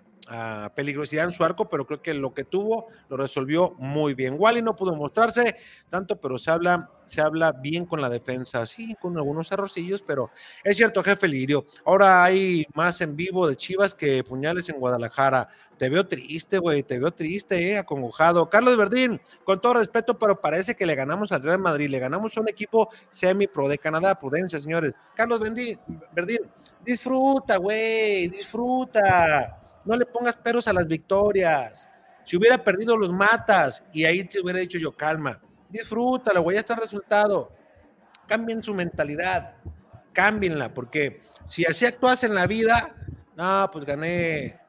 [0.76, 4.36] peligrosidad en su arco, pero creo que lo que tuvo lo resolvió muy bien.
[4.38, 5.56] Wally no pudo mostrarse
[5.90, 10.30] tanto, pero se habla, se habla bien con la defensa, sí, con algunos errorcillos, pero
[10.64, 11.66] es cierto, jefe Lirio.
[11.86, 15.50] Ahora hay más en vivo de Chivas que puñales en Guadalajara.
[15.78, 18.50] Te veo triste, güey, te veo triste, eh, acongojado.
[18.50, 22.38] Carlos Verdín, con todo respeto, pero parece que le ganamos al Real Madrid, le ganamos
[22.38, 24.94] a un equipo semi-pro de Canadá, prudencia, señores.
[25.16, 26.42] Carlos Verdín
[26.86, 31.90] disfruta, güey, disfruta no le pongas peros a las victorias.
[32.24, 33.84] Si hubiera perdido, los matas.
[33.92, 35.40] Y ahí te hubiera dicho yo, calma,
[35.70, 37.52] disfrútalo, güey, ya está el resultado.
[38.28, 39.56] Cambien su mentalidad,
[40.14, 42.96] cámbienla, porque si así actúas en la vida,
[43.36, 44.62] no, pues gané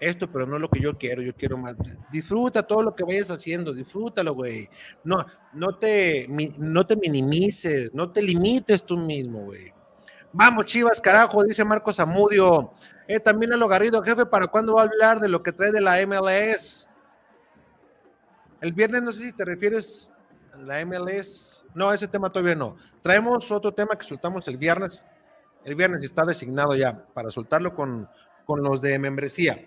[0.00, 1.76] esto, pero no lo que yo quiero, yo quiero más.
[2.10, 4.68] Disfruta todo lo que vayas haciendo, disfrútalo, güey.
[5.04, 6.26] No, no te,
[6.58, 9.72] no te minimices, no te limites tú mismo, güey.
[10.32, 12.72] Vamos, Chivas, carajo, dice Marcos Amudio.
[13.06, 15.72] Eh, también a lo Garrido, jefe, ¿para cuándo va a hablar de lo que trae
[15.72, 16.88] de la MLS?
[18.60, 20.10] El viernes, no sé si te refieres
[20.54, 21.66] a la MLS.
[21.74, 22.76] No, ese tema todavía no.
[23.02, 25.04] Traemos otro tema que soltamos el viernes.
[25.64, 28.08] El viernes está designado ya para soltarlo con,
[28.46, 29.66] con los de membresía.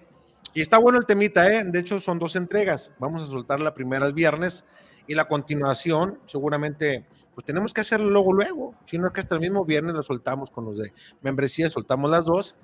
[0.53, 1.63] Y está bueno el temita, ¿eh?
[1.63, 2.91] De hecho, son dos entregas.
[2.97, 4.65] Vamos a soltar la primera el viernes
[5.05, 8.75] y la continuación, seguramente, pues tenemos que hacerlo luego, luego.
[8.85, 12.25] Si no, que hasta el mismo viernes lo soltamos con los de membresía, soltamos las
[12.25, 12.55] dos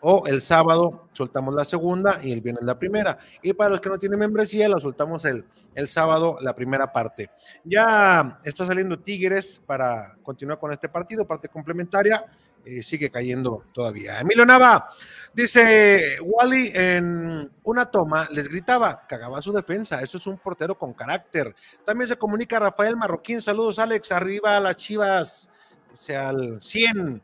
[0.00, 3.18] o el sábado soltamos la segunda y el viernes la primera.
[3.42, 5.44] Y para los que no tienen membresía, la soltamos el,
[5.74, 7.30] el sábado la primera parte.
[7.64, 12.24] Ya está saliendo Tigres para continuar con este partido, parte complementaria.
[12.68, 14.18] Eh, sigue cayendo todavía.
[14.18, 14.90] Emilio Nava
[15.32, 20.02] dice: Wally en una toma les gritaba, cagaba su defensa.
[20.02, 21.54] Eso es un portero con carácter.
[21.84, 23.40] También se comunica Rafael Marroquín.
[23.40, 24.10] Saludos, Alex.
[24.10, 25.48] Arriba a las chivas.
[25.92, 27.22] Dice al 100.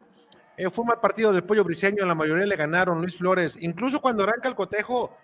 [0.57, 3.57] Eh, fue mal partido del pollo briseño, la mayoría le ganaron Luis Flores.
[3.61, 5.17] Incluso cuando arranca el cotejo,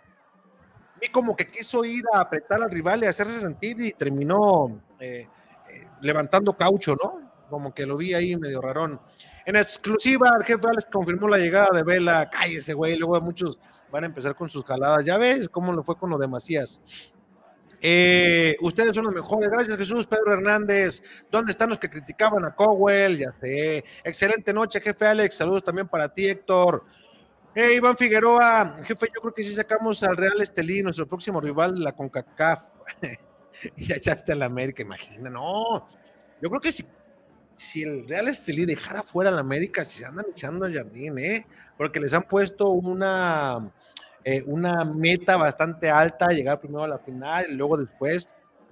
[1.00, 5.28] vi como que quiso ir a apretar al rival y hacerse sentir y terminó eh,
[5.70, 7.30] eh, levantando caucho, ¿no?
[7.50, 9.00] Como que lo vi ahí medio rarón.
[9.44, 12.28] En exclusiva, el jefe Alex confirmó la llegada de Vela.
[12.28, 12.96] Cállese, güey.
[12.96, 13.58] Luego muchos
[13.90, 15.04] van a empezar con sus jaladas.
[15.04, 16.82] Ya ves cómo lo fue con lo de Macías.
[17.80, 19.48] Eh, ustedes son los mejores.
[19.48, 20.06] Gracias, Jesús.
[20.06, 21.02] Pedro Hernández.
[21.30, 23.18] ¿Dónde están los que criticaban a Cowell?
[23.18, 23.84] Ya sé.
[24.04, 25.36] Excelente noche, jefe Alex.
[25.36, 26.84] Saludos también para ti, Héctor.
[27.54, 31.82] Eh, Iván Figueroa, jefe, yo creo que si sacamos al Real Estelí, nuestro próximo rival,
[31.82, 32.68] la CONCACAF.
[33.76, 35.30] y echaste a la América, imagina.
[35.30, 35.88] No,
[36.40, 36.84] yo creo que si,
[37.56, 41.46] si el Real Estelí dejara fuera a la América, se andan echando al jardín, ¿eh?
[41.76, 43.72] Porque les han puesto una
[44.24, 48.26] eh, una meta bastante alta, llegar primero a la final y luego después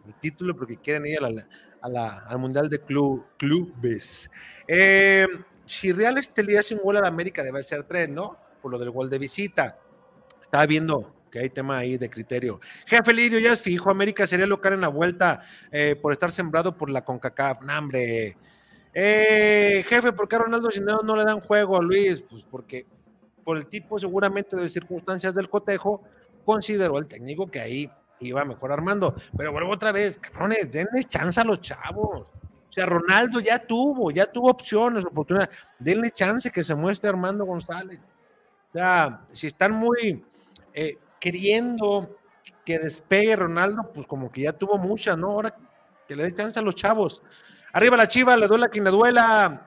[0.06, 4.30] el título porque quieren ir al Mundial de club, Clubes.
[4.66, 5.26] Eh,
[5.64, 8.36] si Real Estelí hace un gol a la América, debe ser tres, ¿no?
[8.60, 9.78] Por lo del gol de visita.
[10.40, 12.60] Estaba viendo que hay tema ahí de criterio.
[12.86, 16.76] Jefe Lirio, ya es fijo, América sería local en la vuelta eh, por estar sembrado
[16.76, 17.62] por la CONCACAF.
[17.62, 18.36] No, hombre.
[18.94, 22.22] jefe, ¿por qué a Ronaldo Cisneros no le dan juego a Luis?
[22.28, 22.86] Pues porque
[23.46, 26.02] por el tipo seguramente de circunstancias del cotejo,
[26.44, 27.88] consideró el técnico que ahí
[28.18, 29.14] iba mejor armando.
[29.38, 32.22] Pero vuelvo otra vez, cabrones, denle chance a los chavos.
[32.68, 35.56] O sea, Ronaldo ya tuvo, ya tuvo opciones, oportunidades.
[35.78, 38.00] Denle chance que se muestre Armando González.
[38.70, 40.24] O sea, si están muy
[40.74, 42.16] eh, queriendo
[42.64, 45.30] que despegue Ronaldo, pues como que ya tuvo muchas, ¿no?
[45.30, 45.54] Ahora
[46.08, 47.22] que le dé chance a los chavos.
[47.72, 49.65] Arriba la chiva, le duela quien le duela.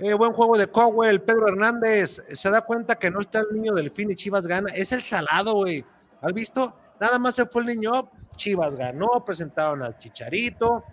[0.00, 2.22] Eh, buen juego de Cowell, Pedro Hernández.
[2.32, 4.72] Se da cuenta que no está el niño del fin y Chivas gana.
[4.72, 5.84] Es el salado, güey.
[6.20, 6.76] ¿Has visto?
[7.00, 10.84] Nada más se fue el niño, Chivas ganó, presentaron al Chicharito,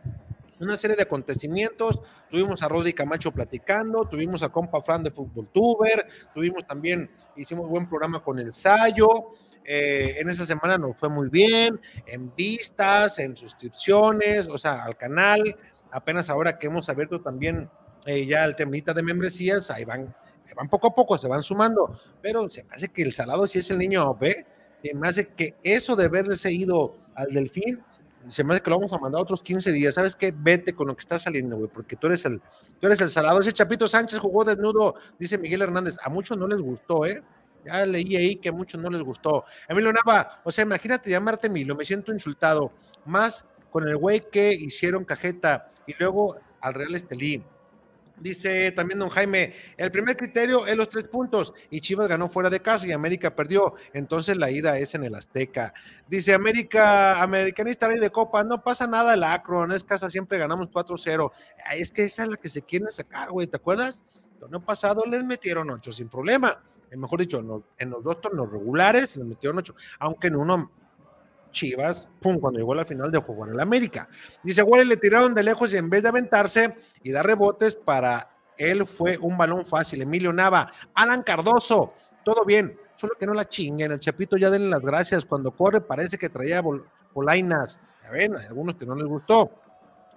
[0.60, 2.00] una serie de acontecimientos.
[2.30, 7.70] Tuvimos a Rodri Camacho platicando, tuvimos a compa Fran de Fútbol Tuber, tuvimos también, hicimos
[7.70, 9.34] buen programa con el Sayo.
[9.64, 14.96] Eh, en esa semana nos fue muy bien, en vistas, en suscripciones, o sea, al
[14.96, 15.56] canal.
[15.92, 17.70] Apenas ahora que hemos abierto también
[18.06, 20.14] eh, ya el temita de membresías, ahí van,
[20.56, 23.60] van poco a poco, se van sumando, pero se me hace que el salado si
[23.60, 24.46] es el niño B,
[24.84, 27.82] se me hace que eso de haberse ido al delfín,
[28.30, 30.34] se me hace que lo vamos a mandar otros 15 días, ¿sabes qué?
[30.36, 32.40] Vete con lo que está saliendo, güey, porque tú eres el,
[32.80, 33.40] tú eres el salado.
[33.40, 37.24] Ese Chapito Sánchez jugó desnudo, dice Miguel Hernández, a muchos no les gustó, ¿eh?
[37.66, 39.46] Ya leí ahí que a muchos no les gustó.
[39.68, 42.72] Emilio Nava, o sea, imagínate llamarte Emilio, me siento insultado,
[43.06, 47.44] más con el güey que hicieron cajeta y luego al Real Estelí
[48.18, 52.50] Dice también don Jaime, el primer criterio es los tres puntos y Chivas ganó fuera
[52.50, 55.74] de casa y América perdió, entonces la ida es en el Azteca.
[56.08, 60.70] Dice América, americanista rey de copa, no pasa nada el Acron, es casa, siempre ganamos
[60.70, 61.32] 4-0.
[61.78, 64.02] Es que esa es la que se quiere sacar, güey, ¿te acuerdas?
[64.40, 66.62] El año pasado les metieron 8 sin problema,
[66.98, 70.72] mejor dicho, en los, dos torneos regulares les metieron 8, aunque en uno
[71.56, 74.10] Chivas, pum, cuando llegó a la final de juego en el América.
[74.44, 78.30] Dice, Wally le tiraron de lejos y en vez de aventarse y dar rebotes, para
[78.58, 80.02] él fue un balón fácil.
[80.02, 81.94] Emilio Nava, Alan Cardoso,
[82.26, 83.94] todo bien, solo que no la chinguen.
[83.94, 85.26] El Chapito ya denle las gracias.
[85.26, 86.62] Cuando corre parece que traía
[87.14, 87.80] polainas.
[88.04, 89.50] Ya ven, hay algunos que no les gustó.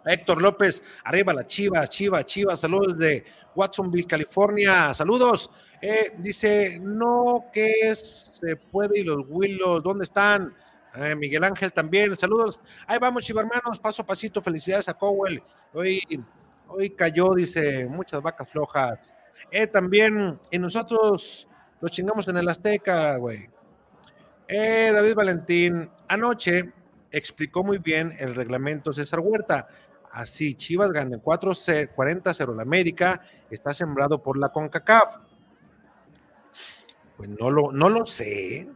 [0.05, 3.25] Héctor López, arriba la Chiva, Chiva, Chiva, saludos de
[3.55, 5.51] Watsonville, California, saludos.
[5.81, 10.55] Eh, dice, no que se puede y los Willows, ¿dónde están?
[10.95, 12.61] Eh, Miguel Ángel también, saludos.
[12.87, 14.43] Ahí vamos, hermanos, paso a pasito.
[14.43, 15.43] Felicidades a Cowell.
[15.73, 16.01] Hoy,
[16.67, 19.17] hoy cayó, dice, muchas vacas flojas.
[19.51, 21.49] Eh, también, y nosotros
[21.81, 23.49] lo chingamos en el Azteca, güey.
[24.49, 26.73] Eh, David Valentín, anoche
[27.11, 29.69] explicó muy bien el reglamento César Huerta.
[30.11, 33.21] Así, Chivas gana 4-40-0 la América,
[33.51, 35.17] está sembrado por la CONCACAF.
[37.17, 38.69] Pues no lo, no lo sé.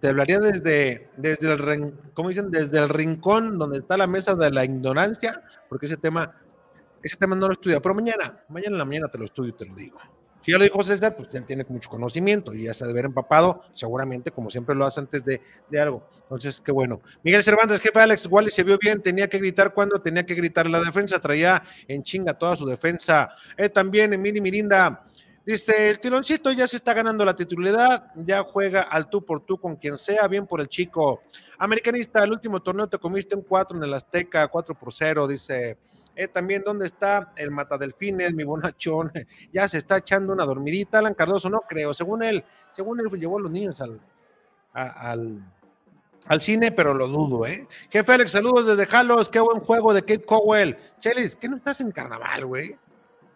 [0.00, 2.50] Te, hablaría desde, desde el, ¿cómo dicen?
[2.50, 6.36] Desde el rincón donde está la mesa de la ignorancia, porque ese tema,
[7.02, 7.80] ese tema no lo estudia.
[7.80, 9.98] Pero mañana, mañana en la mañana te lo estudio y te lo digo.
[10.46, 13.06] Si ya lo dijo César, pues él tiene mucho conocimiento y ya se debe haber
[13.06, 16.08] empapado, seguramente, como siempre lo hace antes de, de algo.
[16.22, 17.00] Entonces, qué bueno.
[17.24, 20.70] Miguel Cervantes, jefe Alex Wally se vio bien, tenía que gritar cuando tenía que gritar.
[20.70, 23.30] La defensa traía en chinga toda su defensa.
[23.56, 25.05] Eh, también Emily Mirinda,
[25.46, 29.60] Dice, el tironcito ya se está ganando la titularidad, ya juega al tú por tú
[29.60, 31.22] con quien sea, bien por el chico.
[31.58, 35.78] Americanista, el último torneo te comiste un 4 en el Azteca, 4 por 0, dice.
[36.16, 39.12] Eh, también, ¿dónde está el Matadelfines, mi bonachón?
[39.52, 41.94] ya se está echando una dormidita, Alan Cardoso, no creo.
[41.94, 44.00] Según él, según él llevó a los niños al,
[44.72, 45.44] al,
[46.24, 47.68] al cine, pero lo dudo, ¿eh?
[47.90, 50.76] Jefe Alex, saludos desde Jalos, qué buen juego de Kate Cowell.
[50.98, 52.76] Chelis, ¿qué no estás en carnaval, güey?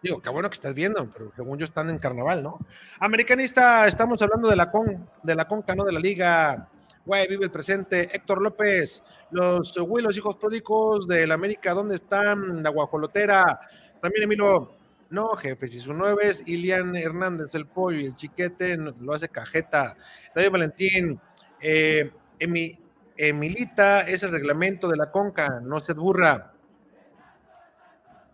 [0.01, 2.59] Digo, qué bueno que estás viendo, pero según yo están en carnaval, ¿no?
[2.99, 6.67] Americanista, estamos hablando de la con, de la conca, no de la liga.
[7.05, 8.09] Güey, vive el presente.
[8.11, 12.63] Héctor López, los güey, los hijos pródicos de la América, ¿dónde están?
[12.63, 13.59] La guajolotera.
[14.01, 14.71] También Emilio,
[15.11, 19.29] no, jefe, si su nueve es Ilian Hernández, el pollo y el chiquete lo hace
[19.29, 19.95] cajeta.
[20.33, 21.19] David Valentín,
[21.59, 22.11] eh,
[23.17, 26.53] Emilita es el reglamento de la conca, no se burra.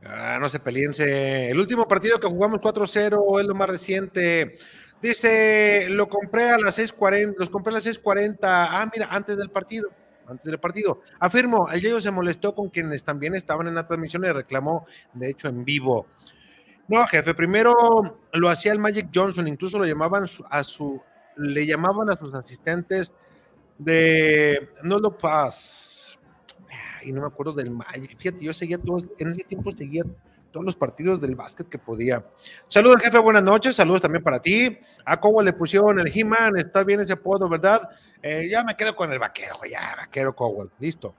[0.06, 1.50] Ah, no se peleense.
[1.50, 4.58] El último partido que jugamos 4-0 es lo más reciente.
[5.02, 8.68] Dice, lo compré a las 6:40, los compré a las 6:40.
[8.70, 9.90] Ah, mira, antes del partido.
[10.28, 11.02] Antes del partido.
[11.20, 15.30] Afirmo, el Yayo se molestó con quienes también estaban en la transmisión y reclamó, de
[15.30, 16.06] hecho, en vivo.
[16.88, 17.74] No, jefe, primero
[18.34, 21.02] lo hacía el Magic Johnson, incluso lo llamaban a su,
[21.36, 23.14] le llamaban a sus asistentes
[23.78, 26.07] de no lo paz
[27.08, 28.18] y no me acuerdo del Magic.
[28.18, 30.04] Fíjate, yo seguía todos, en ese tiempo seguía
[30.52, 32.26] todos los partidos del básquet que podía.
[32.68, 33.76] Saludos, jefe, buenas noches.
[33.76, 34.78] Saludos también para ti.
[35.06, 37.90] A Cowell le pusieron el He-Man, está bien ese apodo, ¿verdad?
[38.22, 41.14] Eh, ya me quedo con el vaquero, ya, vaquero Cowell, listo.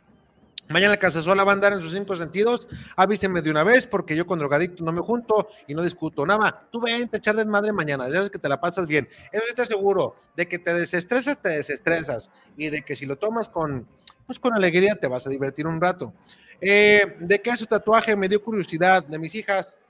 [0.70, 2.68] Mañana el Casasola va a andar en sus cinco sentidos.
[2.94, 6.68] Avísenme de una vez, porque yo con drogadicto no me junto y no discuto nada.
[6.70, 9.08] Tú ven a echar desmadre mañana, ya sabes que te la pasas bien.
[9.32, 12.30] Eso sí te aseguro, de que te desestresas, te desestresas.
[12.58, 13.88] Y de que si lo tomas con,
[14.28, 16.12] pues con alegría te vas a divertir un rato.
[16.60, 18.14] Eh, ¿De qué es su tatuaje?
[18.14, 19.02] Me dio curiosidad.
[19.02, 19.80] De mis hijas,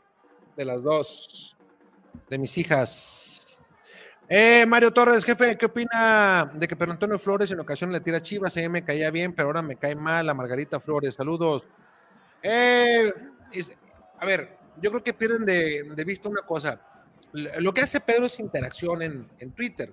[0.56, 1.56] de las dos,
[2.30, 3.72] de mis hijas.
[4.28, 8.22] Eh, Mario Torres, jefe, ¿qué opina de que Pedro Antonio Flores en ocasión le tira
[8.22, 8.56] chivas?
[8.56, 10.28] A mí me caía bien, pero ahora me cae mal.
[10.28, 11.68] A Margarita Flores, saludos.
[12.40, 13.12] Eh,
[14.20, 16.80] a ver, yo creo que pierden de, vista una cosa.
[17.32, 19.92] Lo que hace Pedro es interacción en Twitter.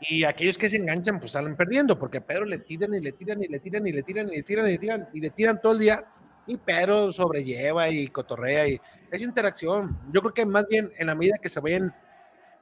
[0.00, 3.42] Y aquellos que se enganchan, pues salen perdiendo, porque Pedro le tiran y le tiran
[3.42, 5.60] y le tiran y le tiran y le tiran y le tiran y le tiran
[5.60, 6.04] todo el día.
[6.46, 8.80] Y Pedro sobrelleva y cotorrea y
[9.10, 9.98] es interacción.
[10.12, 11.94] Yo creo que más bien en la medida que se vayan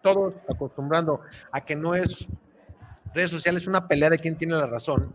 [0.03, 1.21] todos acostumbrando
[1.53, 2.27] a que no es
[3.15, 5.15] redes sociales una pelea de quién tiene la razón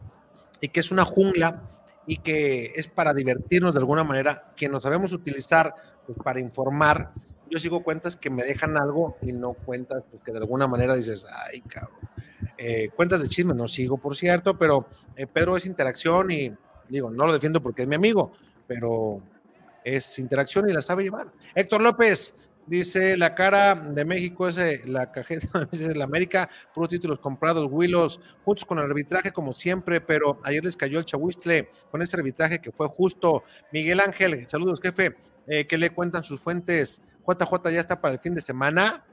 [0.61, 1.61] y que es una jungla
[2.07, 5.73] y que es para divertirnos de alguna manera, que nos sabemos utilizar
[6.05, 7.11] pues, para informar
[7.53, 11.27] yo sigo cuentas que me dejan algo y no cuentas que de alguna manera dices,
[11.29, 11.99] ay, cabrón.
[12.57, 16.51] Eh, cuentas de chisme no sigo, por cierto, pero eh, Pedro es interacción y
[16.89, 18.33] digo, no lo defiendo porque es mi amigo,
[18.67, 19.21] pero
[19.83, 21.31] es interacción y la sabe llevar.
[21.55, 22.35] Héctor López
[22.65, 27.67] dice, la cara de México es eh, la cajeta de la América, puros títulos comprados,
[27.69, 32.17] Willos, juntos con el arbitraje como siempre, pero ayer les cayó el chahuistle con este
[32.17, 33.43] arbitraje que fue justo.
[33.71, 35.15] Miguel Ángel, saludos jefe,
[35.45, 37.01] ¿qué le cuentan sus fuentes?
[37.27, 39.03] JJ ya está para el fin de semana.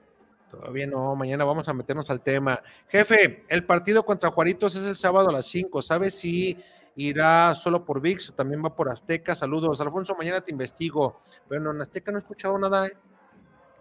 [0.50, 2.60] Todavía no, mañana vamos a meternos al tema.
[2.88, 5.80] Jefe, el partido contra Juaritos es el sábado a las 5.
[5.80, 6.58] ¿Sabes si
[6.96, 9.36] irá solo por VIX o también va por Azteca?
[9.36, 9.80] Saludos.
[9.80, 11.20] Alfonso, mañana te investigo.
[11.48, 12.92] Bueno, en Azteca no he escuchado nada, ¿eh?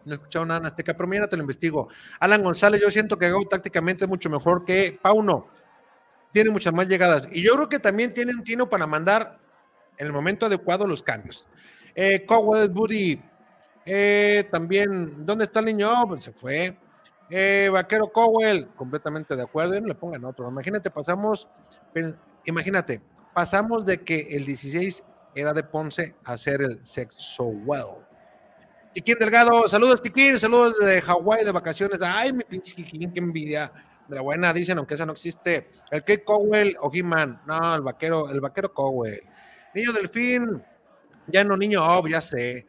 [0.05, 1.89] No he escuchado nada en Azteca, pero mañana te lo investigo.
[2.19, 5.47] Alan González, yo siento que Gau tácticamente es mucho mejor que Pauno.
[6.31, 7.27] Tiene muchas más llegadas.
[7.31, 9.39] Y yo creo que también tiene un tino para mandar
[9.97, 11.47] en el momento adecuado los cambios.
[11.95, 13.19] Eh, Cowell, Buddy,
[13.91, 15.89] eh, también, ¿dónde está el niño?
[15.91, 16.77] Oh, pues se fue.
[17.27, 20.47] Eh, Vaquero Cowell, completamente de acuerdo, no le pongan otro.
[20.47, 21.47] Imagínate, pasamos,
[22.45, 23.01] imagínate,
[23.33, 28.05] pasamos de que el 16 era de Ponce a ser el sexo well.
[28.93, 31.99] Kikín Delgado, saludos Kikín, saludos de Hawái de vacaciones.
[32.03, 33.71] Ay, mi pinche Kikín, qué envidia.
[34.07, 35.69] De la buena, dicen, aunque esa no existe.
[35.89, 37.41] El Kate Cowell o He-Man.
[37.47, 39.21] No, el vaquero, el vaquero Cowell.
[39.73, 40.63] Niño Delfín,
[41.27, 42.65] ya no niño, oh, ya sé.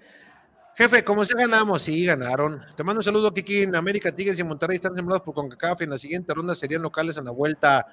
[0.81, 1.83] Jefe, ¿cómo se ganamos?
[1.83, 2.62] Sí, ganaron.
[2.74, 3.64] Te mando un saludo, Kiki.
[3.64, 5.83] América, Tigres y Monterrey están sembrados por CONCACAF.
[5.83, 7.87] En la siguiente ronda serían locales en la vuelta.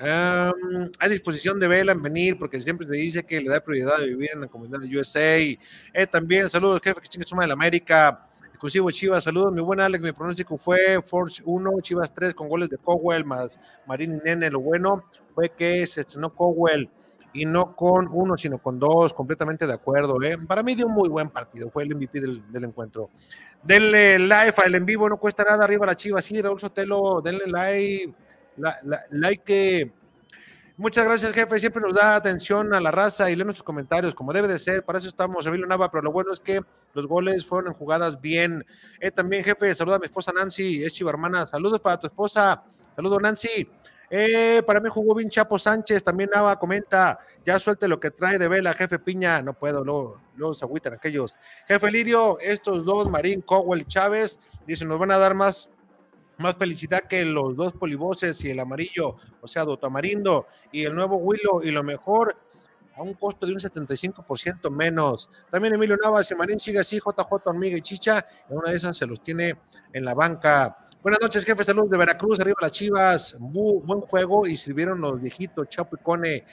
[0.00, 3.98] Um, hay disposición de Vela en venir porque siempre se dice que le da prioridad
[3.98, 5.38] de vivir en la comunidad de USA.
[5.38, 5.58] Eh,
[6.08, 8.28] también saludos, jefe, que chingue suma de la América.
[8.46, 10.00] Exclusivo Chivas, saludos, mi buen Alex.
[10.00, 13.58] Mi pronóstico fue Force 1, Chivas 3 con goles de Cowell más
[13.88, 14.50] Marín y Nene.
[14.50, 15.02] Lo bueno
[15.34, 16.88] fue que se estrenó Cowell
[17.34, 20.22] y no con uno, sino con dos, completamente de acuerdo.
[20.22, 20.38] ¿eh?
[20.38, 23.10] Para mí dio un muy buen partido, fue el MVP del, encuentro.
[23.62, 27.46] Denle live al en vivo, no cuesta nada, arriba la chiva, sí, Raúl Sotelo, denle
[27.46, 28.14] like,
[29.10, 29.92] like,
[30.76, 31.60] Muchas gracias, jefe.
[31.60, 34.84] Siempre nos da atención a la raza y lee nuestros comentarios, como debe de ser.
[34.84, 36.60] Para eso estamos, Emilio Nava, pero lo bueno es que
[36.94, 38.64] los goles fueron en jugadas bien.
[38.98, 41.46] Eh, también, jefe, saluda a mi esposa Nancy, es chiva hermana.
[41.46, 42.64] Saludos para tu esposa.
[42.96, 43.68] Saludos, Nancy.
[44.16, 48.38] Eh, para mí jugó bien Chapo Sánchez, también Nava comenta, ya suelte lo que trae
[48.38, 51.34] de vela, jefe Piña, no puedo, luego, luego se agüitan aquellos.
[51.66, 54.38] Jefe Lirio, estos dos, Marín, Cowell Chávez,
[54.68, 55.68] dicen, nos van a dar más
[56.36, 61.16] más felicidad que los dos polivoces y el amarillo, o sea, Dotamarindo y el nuevo
[61.16, 62.36] Willow, y lo mejor
[62.96, 65.28] a un costo de un 75% menos.
[65.50, 68.96] También Emilio Navas y Marín sigue así, JJ Hormiga y Chicha, en una de esas
[68.96, 69.56] se los tiene
[69.92, 70.83] en la banca.
[71.04, 74.46] Buenas noches, jefe, saludos de Veracruz, arriba las chivas, buen juego.
[74.46, 76.46] Y sirvieron los viejitos, Chapo y Cone,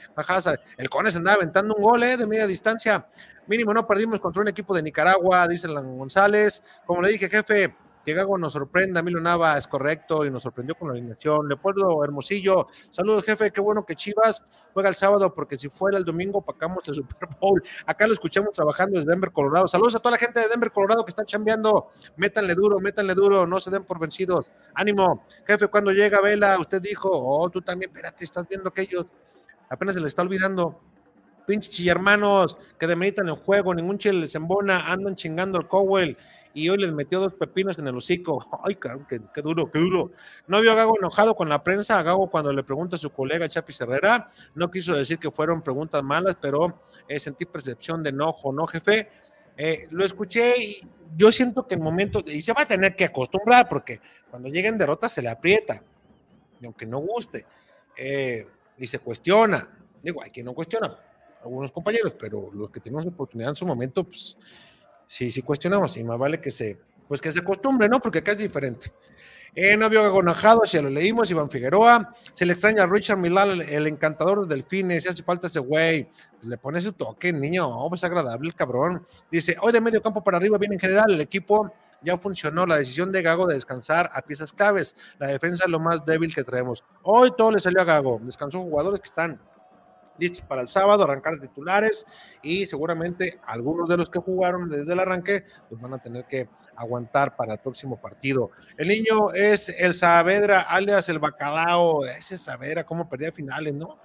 [0.77, 3.07] el Cone se andaba aventando un gol eh, de media distancia,
[3.47, 7.73] mínimo no perdimos contra un equipo de Nicaragua, dice González, como le dije, jefe,
[8.03, 11.47] que Gago nos sorprenda, Milo Nava es correcto y nos sorprendió con la alineación.
[11.47, 14.43] Leopoldo Hermosillo, saludos jefe, qué bueno que Chivas
[14.73, 17.61] juega el sábado porque si fuera el domingo pacamos el Super Bowl.
[17.85, 19.67] Acá lo escuchamos trabajando desde Denver, Colorado.
[19.67, 21.89] Saludos a toda la gente de Denver, Colorado que está chambeando.
[22.17, 24.51] Métanle duro, métanle duro, no se den por vencidos.
[24.73, 29.13] Ánimo, jefe, cuando llega Vela, usted dijo, oh, tú también, espérate, estás viendo que ellos
[29.69, 30.81] apenas se les está olvidando
[31.45, 36.17] pinches hermanos que demeritan el juego, ningún chile les embona, andan chingando al Cowell
[36.53, 38.45] y hoy les metió dos pepinos en el hocico.
[38.63, 40.11] Ay, cabrón, qué, duro, qué duro.
[40.47, 41.99] No vio a Gago enojado con la prensa.
[41.99, 45.61] A Gago, cuando le pregunta a su colega Chapi Herrera, no quiso decir que fueron
[45.61, 49.09] preguntas malas, pero eh, sentí percepción de enojo, ¿no, jefe?
[49.57, 50.81] Eh, lo escuché y
[51.15, 53.99] yo siento que el momento, y se va a tener que acostumbrar, porque
[54.29, 55.83] cuando lleguen derrotas se le aprieta,
[56.59, 57.45] y aunque no guste,
[57.97, 58.45] eh,
[58.77, 59.67] y se cuestiona.
[60.01, 60.97] Digo, hay quien no cuestiona,
[61.43, 64.37] algunos compañeros, pero los que tenemos oportunidad en su momento, pues
[65.11, 67.99] sí, sí cuestionamos y más vale que se, pues que se acostumbre, ¿no?
[67.99, 68.93] Porque acá es diferente.
[69.53, 72.13] Eh, no vio agonajado, si lo leímos, Iván Figueroa.
[72.33, 75.03] Se le extraña a Richard Milal, el, encantador del delfines.
[75.03, 76.07] Si hace falta ese güey,
[76.37, 77.67] pues le pone su toque, niño.
[77.67, 79.05] Oh, pues agradable el cabrón.
[79.29, 81.11] Dice: Hoy de medio campo para arriba, bien en general.
[81.11, 82.65] El equipo ya funcionó.
[82.65, 84.95] La decisión de Gago de descansar a piezas claves.
[85.19, 86.85] La defensa es lo más débil que traemos.
[87.03, 88.21] Hoy todo le salió a Gago.
[88.23, 89.37] Descansó jugadores que están
[90.17, 92.05] listos para el sábado, arrancar titulares
[92.41, 96.49] y seguramente algunos de los que jugaron desde el arranque pues van a tener que
[96.75, 98.51] aguantar para el próximo partido.
[98.77, 103.99] El niño es el Saavedra, alias el Bacalao, ese Saavedra, cómo perdía finales, ¿no?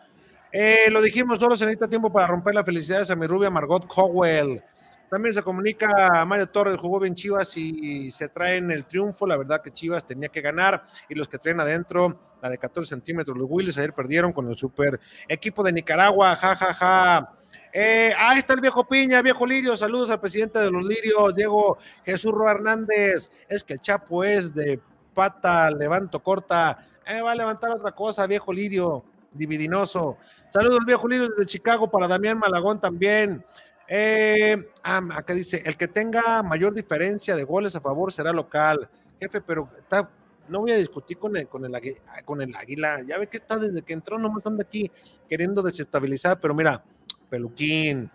[0.53, 3.87] Eh, lo dijimos, solo se necesita tiempo para romper la felicidad de mi rubia Margot
[3.87, 4.63] Cowell.
[5.11, 9.27] También se comunica a Mario Torres, jugó bien Chivas y se traen el triunfo.
[9.27, 13.37] La verdad que Chivas tenía que ganar y los que traen adentro, de 14 centímetros,
[13.37, 17.33] los Willis ayer perdieron con el super equipo de Nicaragua, ja, ja, ja.
[17.73, 19.77] Eh, ahí está el viejo Piña, viejo Lirio.
[19.77, 23.31] Saludos al presidente de los Lirios, Diego Jesús Ro Hernández.
[23.49, 24.81] Es que el Chapo es de
[25.15, 26.79] pata, levanto corta.
[27.07, 30.17] Eh, va a levantar otra cosa, viejo Lirio, dividinoso.
[30.51, 33.45] Saludos, viejo Lirio desde Chicago para Damián Malagón también.
[33.89, 38.89] Eh, ah, acá dice, el que tenga mayor diferencia de goles a favor será local.
[39.21, 40.09] Jefe, pero está,
[40.49, 43.03] no voy a discutir con el, con el, con el águila.
[43.03, 44.91] Ya ve que está desde que entró, nomás anda aquí
[45.29, 46.83] queriendo desestabilizar, pero mira,
[47.29, 48.11] peluquín.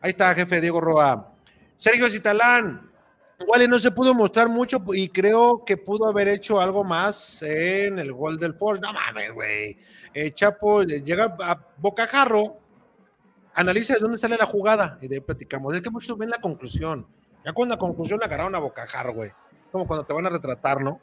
[0.00, 1.32] Ahí está, jefe Diego Roa.
[1.76, 2.88] Sergio Citalán.
[3.40, 8.00] Igual no se pudo mostrar mucho y creo que pudo haber hecho algo más en
[8.00, 8.80] el gol del Ford.
[8.80, 9.78] No mames, güey.
[10.12, 12.58] Eh, Chapo llega a bocajarro
[13.58, 15.74] analiza de dónde sale la jugada y de ahí platicamos.
[15.74, 17.06] Es que muchos ven la conclusión.
[17.44, 19.30] Ya con la conclusión la agarraron a bocajar, güey.
[19.72, 21.00] Como cuando te van a retratar, ¿no?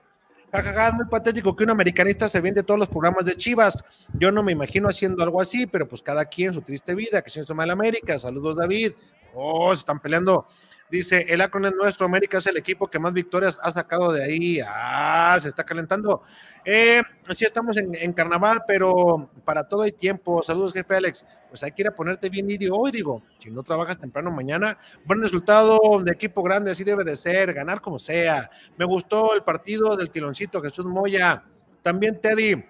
[0.52, 3.84] Jajaja, es muy patético que un americanista se vende todos los programas de Chivas.
[4.14, 7.30] Yo no me imagino haciendo algo así, pero pues cada quien su triste vida, que
[7.30, 8.18] si es mal América.
[8.18, 8.94] Saludos, David.
[9.34, 10.48] Oh, se están peleando
[10.90, 14.24] Dice, el Akron es nuestro, América es el equipo que más victorias ha sacado de
[14.24, 14.60] ahí.
[14.64, 16.22] Ah, se está calentando.
[16.64, 20.44] Eh, sí, estamos en, carnaval, pero para todo hay tiempo.
[20.44, 21.26] Saludos, jefe Alex.
[21.50, 23.24] Pues hay que ir a ponerte bien idio hoy, digo.
[23.40, 27.82] Si no trabajas temprano mañana, buen resultado de equipo grande, así debe de ser, ganar
[27.82, 28.52] como sea.
[28.78, 31.44] Me gustó el partido del tiloncito Jesús Moya.
[31.82, 32.64] También, Teddy,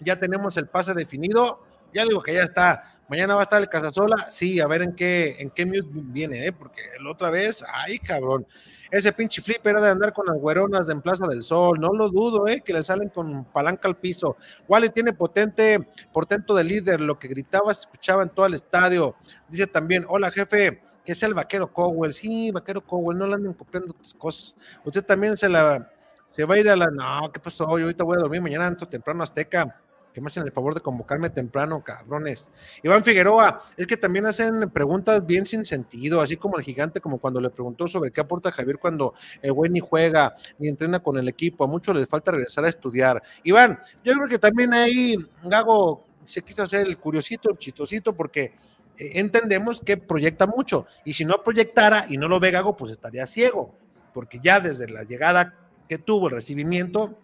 [0.00, 1.62] ya tenemos el pase definido.
[1.94, 4.28] Ya digo que ya está Mañana va a estar el Casasola.
[4.28, 6.52] Sí, a ver en qué, en qué mute viene, ¿eh?
[6.52, 8.46] porque la otra vez, ay, cabrón.
[8.90, 11.78] Ese pinche flip era de andar con las güeronas de en Plaza del Sol.
[11.80, 12.62] No lo dudo, ¿eh?
[12.64, 14.36] Que le salen con palanca al piso.
[14.68, 15.80] Wally tiene potente,
[16.12, 17.00] portento de líder.
[17.00, 19.16] Lo que gritaba se escuchaba en todo el estadio.
[19.48, 22.12] Dice también, hola, jefe que es el vaquero Cowell.
[22.12, 24.56] Sí, vaquero Cowell, no le anden copiando tus cosas.
[24.84, 25.88] Usted también se la
[26.28, 26.86] se va a ir a la.
[26.86, 27.78] No, ¿qué pasó?
[27.78, 29.80] Yo ahorita voy a dormir mañana entro temprano Azteca
[30.16, 32.50] que me hacen el favor de convocarme temprano, cabrones.
[32.82, 37.18] Iván Figueroa, es que también hacen preguntas bien sin sentido, así como el gigante, como
[37.18, 39.12] cuando le preguntó sobre qué aporta Javier cuando
[39.42, 42.70] el güey ni juega, ni entrena con el equipo, a muchos les falta regresar a
[42.70, 43.22] estudiar.
[43.44, 48.54] Iván, yo creo que también ahí Gago se quiso hacer el curiosito, el chistosito, porque
[48.96, 50.86] eh, entendemos que proyecta mucho.
[51.04, 53.74] Y si no proyectara y no lo ve Gago, pues estaría ciego,
[54.14, 57.18] porque ya desde la llegada que tuvo, el recibimiento,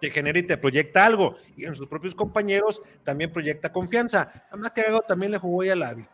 [0.00, 1.36] te genera y te proyecta algo.
[1.56, 4.46] Y en sus propios compañeros también proyecta confianza.
[4.50, 6.08] Además que Gago también le jugó ya al hábil.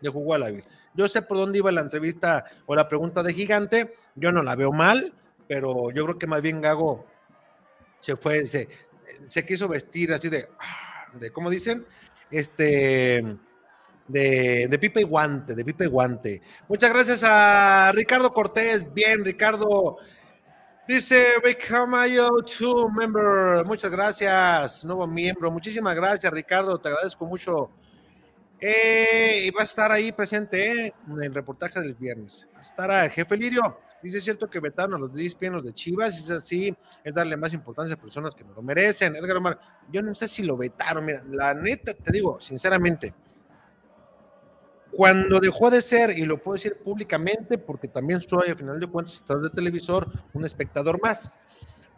[0.00, 0.64] Le jugó al hábil.
[0.94, 3.94] Yo sé por dónde iba la entrevista o la pregunta de Gigante.
[4.14, 5.12] Yo no la veo mal,
[5.46, 7.04] pero yo creo que más bien Gago
[8.00, 8.68] se fue, se,
[9.26, 10.48] se quiso vestir así de,
[11.14, 11.84] de ¿cómo dicen?
[12.30, 13.24] Este,
[14.06, 16.42] de, de pipa y guante, de pipa y guante.
[16.68, 18.92] Muchas gracias a Ricardo Cortés.
[18.92, 19.98] Bien, Ricardo.
[20.88, 23.62] Dice Become yo two member.
[23.66, 25.50] Muchas gracias, nuevo miembro.
[25.50, 26.78] Muchísimas gracias, Ricardo.
[26.78, 27.70] Te agradezco mucho.
[28.58, 32.48] Eh, y va a estar ahí presente eh, en el reportaje del viernes.
[32.54, 33.80] Va a estar a jefe Lirio.
[34.02, 36.74] Dice, es cierto que vetaron a los 10 pianos de Chivas, es así,
[37.04, 39.14] es darle más importancia a personas que no lo merecen.
[39.14, 39.60] Edgar Omar,
[39.92, 43.12] yo no sé si lo vetaron, mira, la neta, te digo, sinceramente,
[44.92, 48.86] cuando dejó de ser, y lo puedo decir públicamente, porque también soy, al final de
[48.86, 51.32] cuentas, detrás de televisor, un espectador más,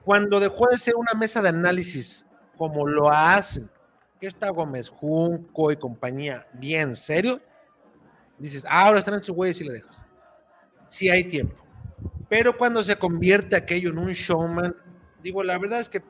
[0.05, 2.27] cuando dejó de ser una mesa de análisis
[2.57, 3.71] como lo hacen,
[4.21, 7.41] que está Gómez Junco y compañía, bien serio,
[8.39, 10.05] dices, ah, ahora están en sus güeyes y le dejas.
[10.89, 11.57] Sí hay tiempo.
[12.29, 14.75] Pero cuando se convierte aquello en un showman,
[15.23, 16.03] digo, la verdad es que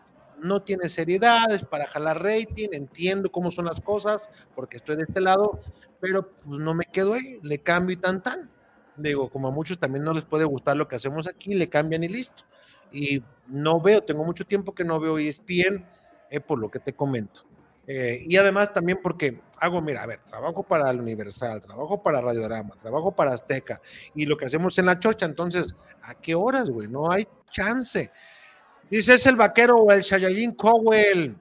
[0.43, 5.03] no tiene seriedad, es para jalar rating, entiendo cómo son las cosas, porque estoy de
[5.03, 5.61] este lado,
[6.01, 8.51] pero pues no me quedo ahí, le cambio y tan tan.
[8.97, 12.05] Digo, como a muchos también no les puede gustar lo que hacemos aquí, le cambian
[12.05, 12.45] y listo.
[12.93, 15.87] Y no veo, tengo mucho tiempo que no veo ESPN,
[16.31, 17.45] eh, por lo que te comento.
[17.87, 22.21] Eh, y además también porque hago, mira, a ver, trabajo para el Universal, trabajo para
[22.21, 23.81] Radiorama, trabajo para Azteca
[24.15, 26.87] y lo que hacemos en la chocha, entonces, ¿a qué horas, güey?
[26.87, 28.11] No hay chance.
[28.91, 31.37] Dice, es el vaquero o el Shayalin Cowell.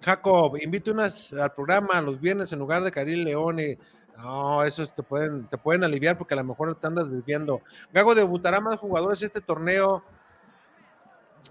[0.00, 3.78] Jacob, invite unas al programa los viernes en lugar de Karil Leone.
[4.18, 7.62] No, esos te pueden, te pueden aliviar porque a lo mejor te andas desviando.
[7.92, 10.02] Gago debutará más jugadores este torneo.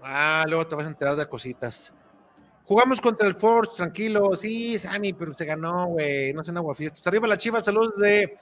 [0.02, 1.94] Ah, luego te vas a enterar de cositas.
[2.64, 4.36] Jugamos contra el Force, tranquilo.
[4.36, 6.34] Sí, Sammy, pero se ganó, güey.
[6.34, 7.06] No se agua fiestas.
[7.06, 8.36] Arriba la chiva, saludos de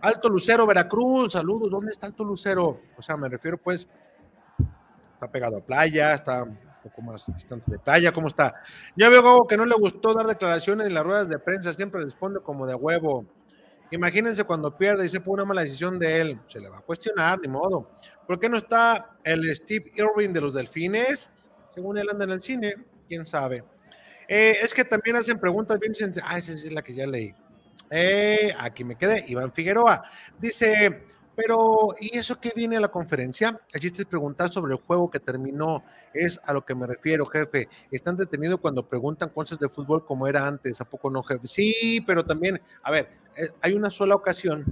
[0.00, 1.32] Alto Lucero, Veracruz.
[1.32, 2.80] Saludos, ¿dónde está Alto Lucero?
[2.96, 3.88] O sea, me refiero pues
[5.24, 8.54] está pegado a playa, está un poco más distante de playa, ¿cómo está?
[8.94, 12.40] Ya veo que no le gustó dar declaraciones en las ruedas de prensa, siempre responde
[12.40, 13.24] como de huevo.
[13.90, 16.80] Imagínense cuando pierde y se pone una mala decisión de él, se le va a
[16.80, 17.90] cuestionar, ni modo.
[18.26, 21.30] ¿Por qué no está el Steve Irwin de los Delfines?
[21.74, 22.74] Según él anda en el cine,
[23.08, 23.64] quién sabe.
[24.28, 26.28] Eh, es que también hacen preguntas bien sencillas.
[26.30, 27.34] Ah, esa es la que ya leí.
[27.90, 29.24] Eh, aquí me quedé.
[29.28, 30.02] Iván Figueroa
[30.38, 31.04] dice:
[31.36, 33.60] pero, ¿y eso qué viene a la conferencia?
[33.72, 35.82] El chiste es preguntar sobre el juego que terminó.
[36.12, 37.68] Es a lo que me refiero, jefe.
[37.90, 40.80] Están detenidos cuando preguntan cosas de fútbol como era antes.
[40.80, 41.46] ¿A poco no, jefe?
[41.46, 44.64] Sí, pero también, a ver, eh, hay una sola ocasión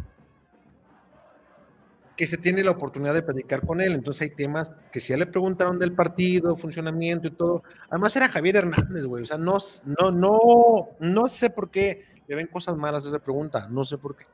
[2.17, 3.95] que se tiene la oportunidad de predicar con él.
[3.95, 7.65] Entonces hay temas que si ya le preguntaron del partido, funcionamiento y todo.
[7.91, 9.23] Además era Javier Hernández, güey.
[9.23, 13.19] O sea, no, no, no, no sé por qué le ven cosas malas a esa
[13.19, 13.67] pregunta.
[13.69, 14.27] No sé por qué.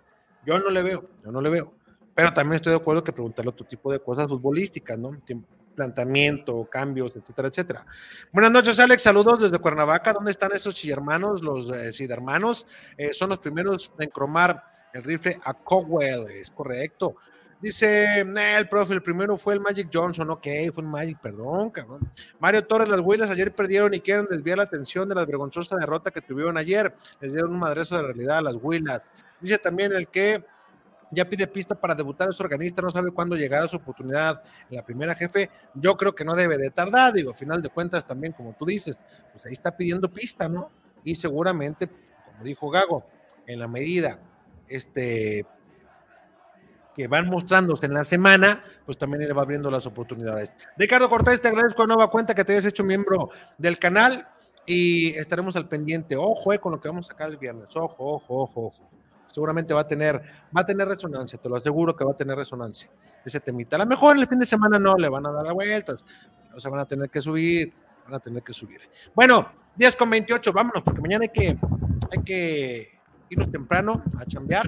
[0.45, 1.78] Yo no le veo, yo no le veo.
[2.19, 5.13] Pero también estoy de acuerdo que preguntarle otro tipo de cosas futbolísticas, ¿no?
[5.77, 7.87] Planteamiento, cambios, etcétera, etcétera.
[8.33, 9.03] Buenas noches, Alex.
[9.03, 10.13] Saludos desde Cuernavaca.
[10.13, 12.67] ¿Dónde están esos hermanos, los eh, hermanos?
[12.97, 14.61] Eh, son los primeros en cromar
[14.93, 17.15] el rifle a Cowell, es correcto.
[17.61, 22.11] Dice el profe, el primero fue el Magic Johnson, ok, fue un Magic, perdón, cabrón.
[22.41, 26.11] Mario Torres, las Huilas ayer perdieron y quieren desviar la atención de la vergonzosa derrota
[26.11, 26.93] que tuvieron ayer.
[27.21, 29.09] Les dieron un madrezo de realidad a las Huilas.
[29.41, 30.45] Dice también el que
[31.11, 34.85] ya pide pista para debutar, es organista, no sabe cuándo llegará su oportunidad en la
[34.85, 35.51] primera jefe.
[35.75, 39.05] Yo creo que no debe de tardar, digo, final de cuentas también, como tú dices,
[39.33, 40.71] pues ahí está pidiendo pista, ¿no?
[41.05, 43.07] Y seguramente, como dijo Gago,
[43.47, 44.21] en la medida
[44.69, 45.47] este,
[46.95, 50.55] que van mostrándose en la semana, pues también le va abriendo las oportunidades.
[50.77, 54.29] Ricardo Cortés, te agradezco de nueva cuenta que te hayas hecho miembro del canal
[54.67, 56.17] y estaremos al pendiente.
[56.17, 57.75] Ojo, eh, con lo que vamos a sacar el viernes.
[57.75, 58.98] Ojo, ojo, ojo, ojo
[59.39, 60.21] seguramente va a tener,
[60.57, 62.91] va a tener resonancia, te lo aseguro que va a tener resonancia
[63.25, 63.77] ese temita.
[63.77, 66.05] A lo mejor el fin de semana no le van a dar la vueltas,
[66.51, 67.73] no se van a tener que subir,
[68.05, 68.81] van a tener que subir.
[69.15, 71.57] Bueno, 10 con 28, vámonos, porque mañana hay que,
[72.11, 72.99] hay que
[73.31, 74.67] irnos temprano a chambear.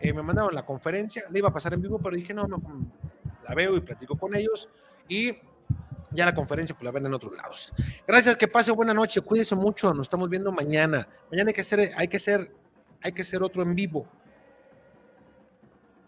[0.00, 2.60] Eh, me mandaron la conferencia, le iba a pasar en vivo, pero dije, no, no,
[3.48, 4.68] la veo y platico con ellos
[5.06, 5.32] y
[6.10, 7.72] ya la conferencia pues la ven en otros lados.
[8.04, 11.06] Gracias, que pase buena noche, cuídese mucho, nos estamos viendo mañana.
[11.30, 12.52] Mañana hay que hacer, hay que hacer
[13.02, 14.06] hay que hacer otro en vivo.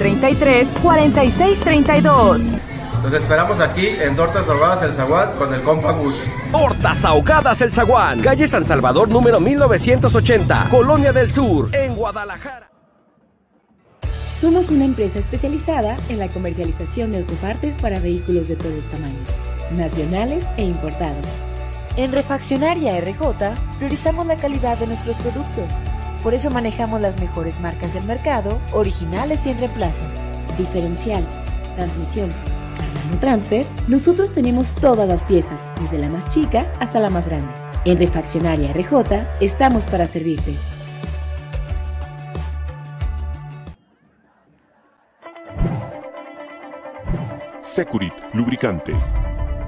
[0.00, 2.40] 33 33 46 32.
[3.02, 6.14] Los esperamos aquí en Tortas Ahogadas El Zaguán con el compa Gus.
[6.50, 8.20] Tortas Ahogadas El Zaguán.
[8.22, 12.70] Calle San Salvador número 1980, Colonia del Sur, en Guadalajara.
[14.38, 19.28] Somos una empresa especializada en la comercialización de autopartes para vehículos de todos tamaños,
[19.72, 21.26] nacionales e importados.
[21.96, 25.74] En Refaccionaria RJ priorizamos la calidad de nuestros productos.
[26.22, 30.04] Por eso manejamos las mejores marcas del mercado, originales y en reemplazo.
[30.58, 31.26] Diferencial,
[31.76, 32.30] transmisión,
[33.18, 37.52] Transfer, nosotros tenemos todas las piezas, desde la más chica hasta la más grande.
[37.84, 40.56] En Refaccionaria RJ estamos para servirte.
[47.60, 49.14] Securit Lubricantes.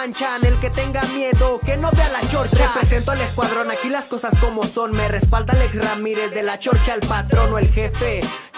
[0.00, 2.72] Manchan, el que tenga miedo, que no vea la chorcha.
[2.72, 6.94] Represento al escuadrón, aquí las cosas como son, me respalda Alex Ramírez de la chorcha,
[6.94, 8.22] el patrón o el jefe,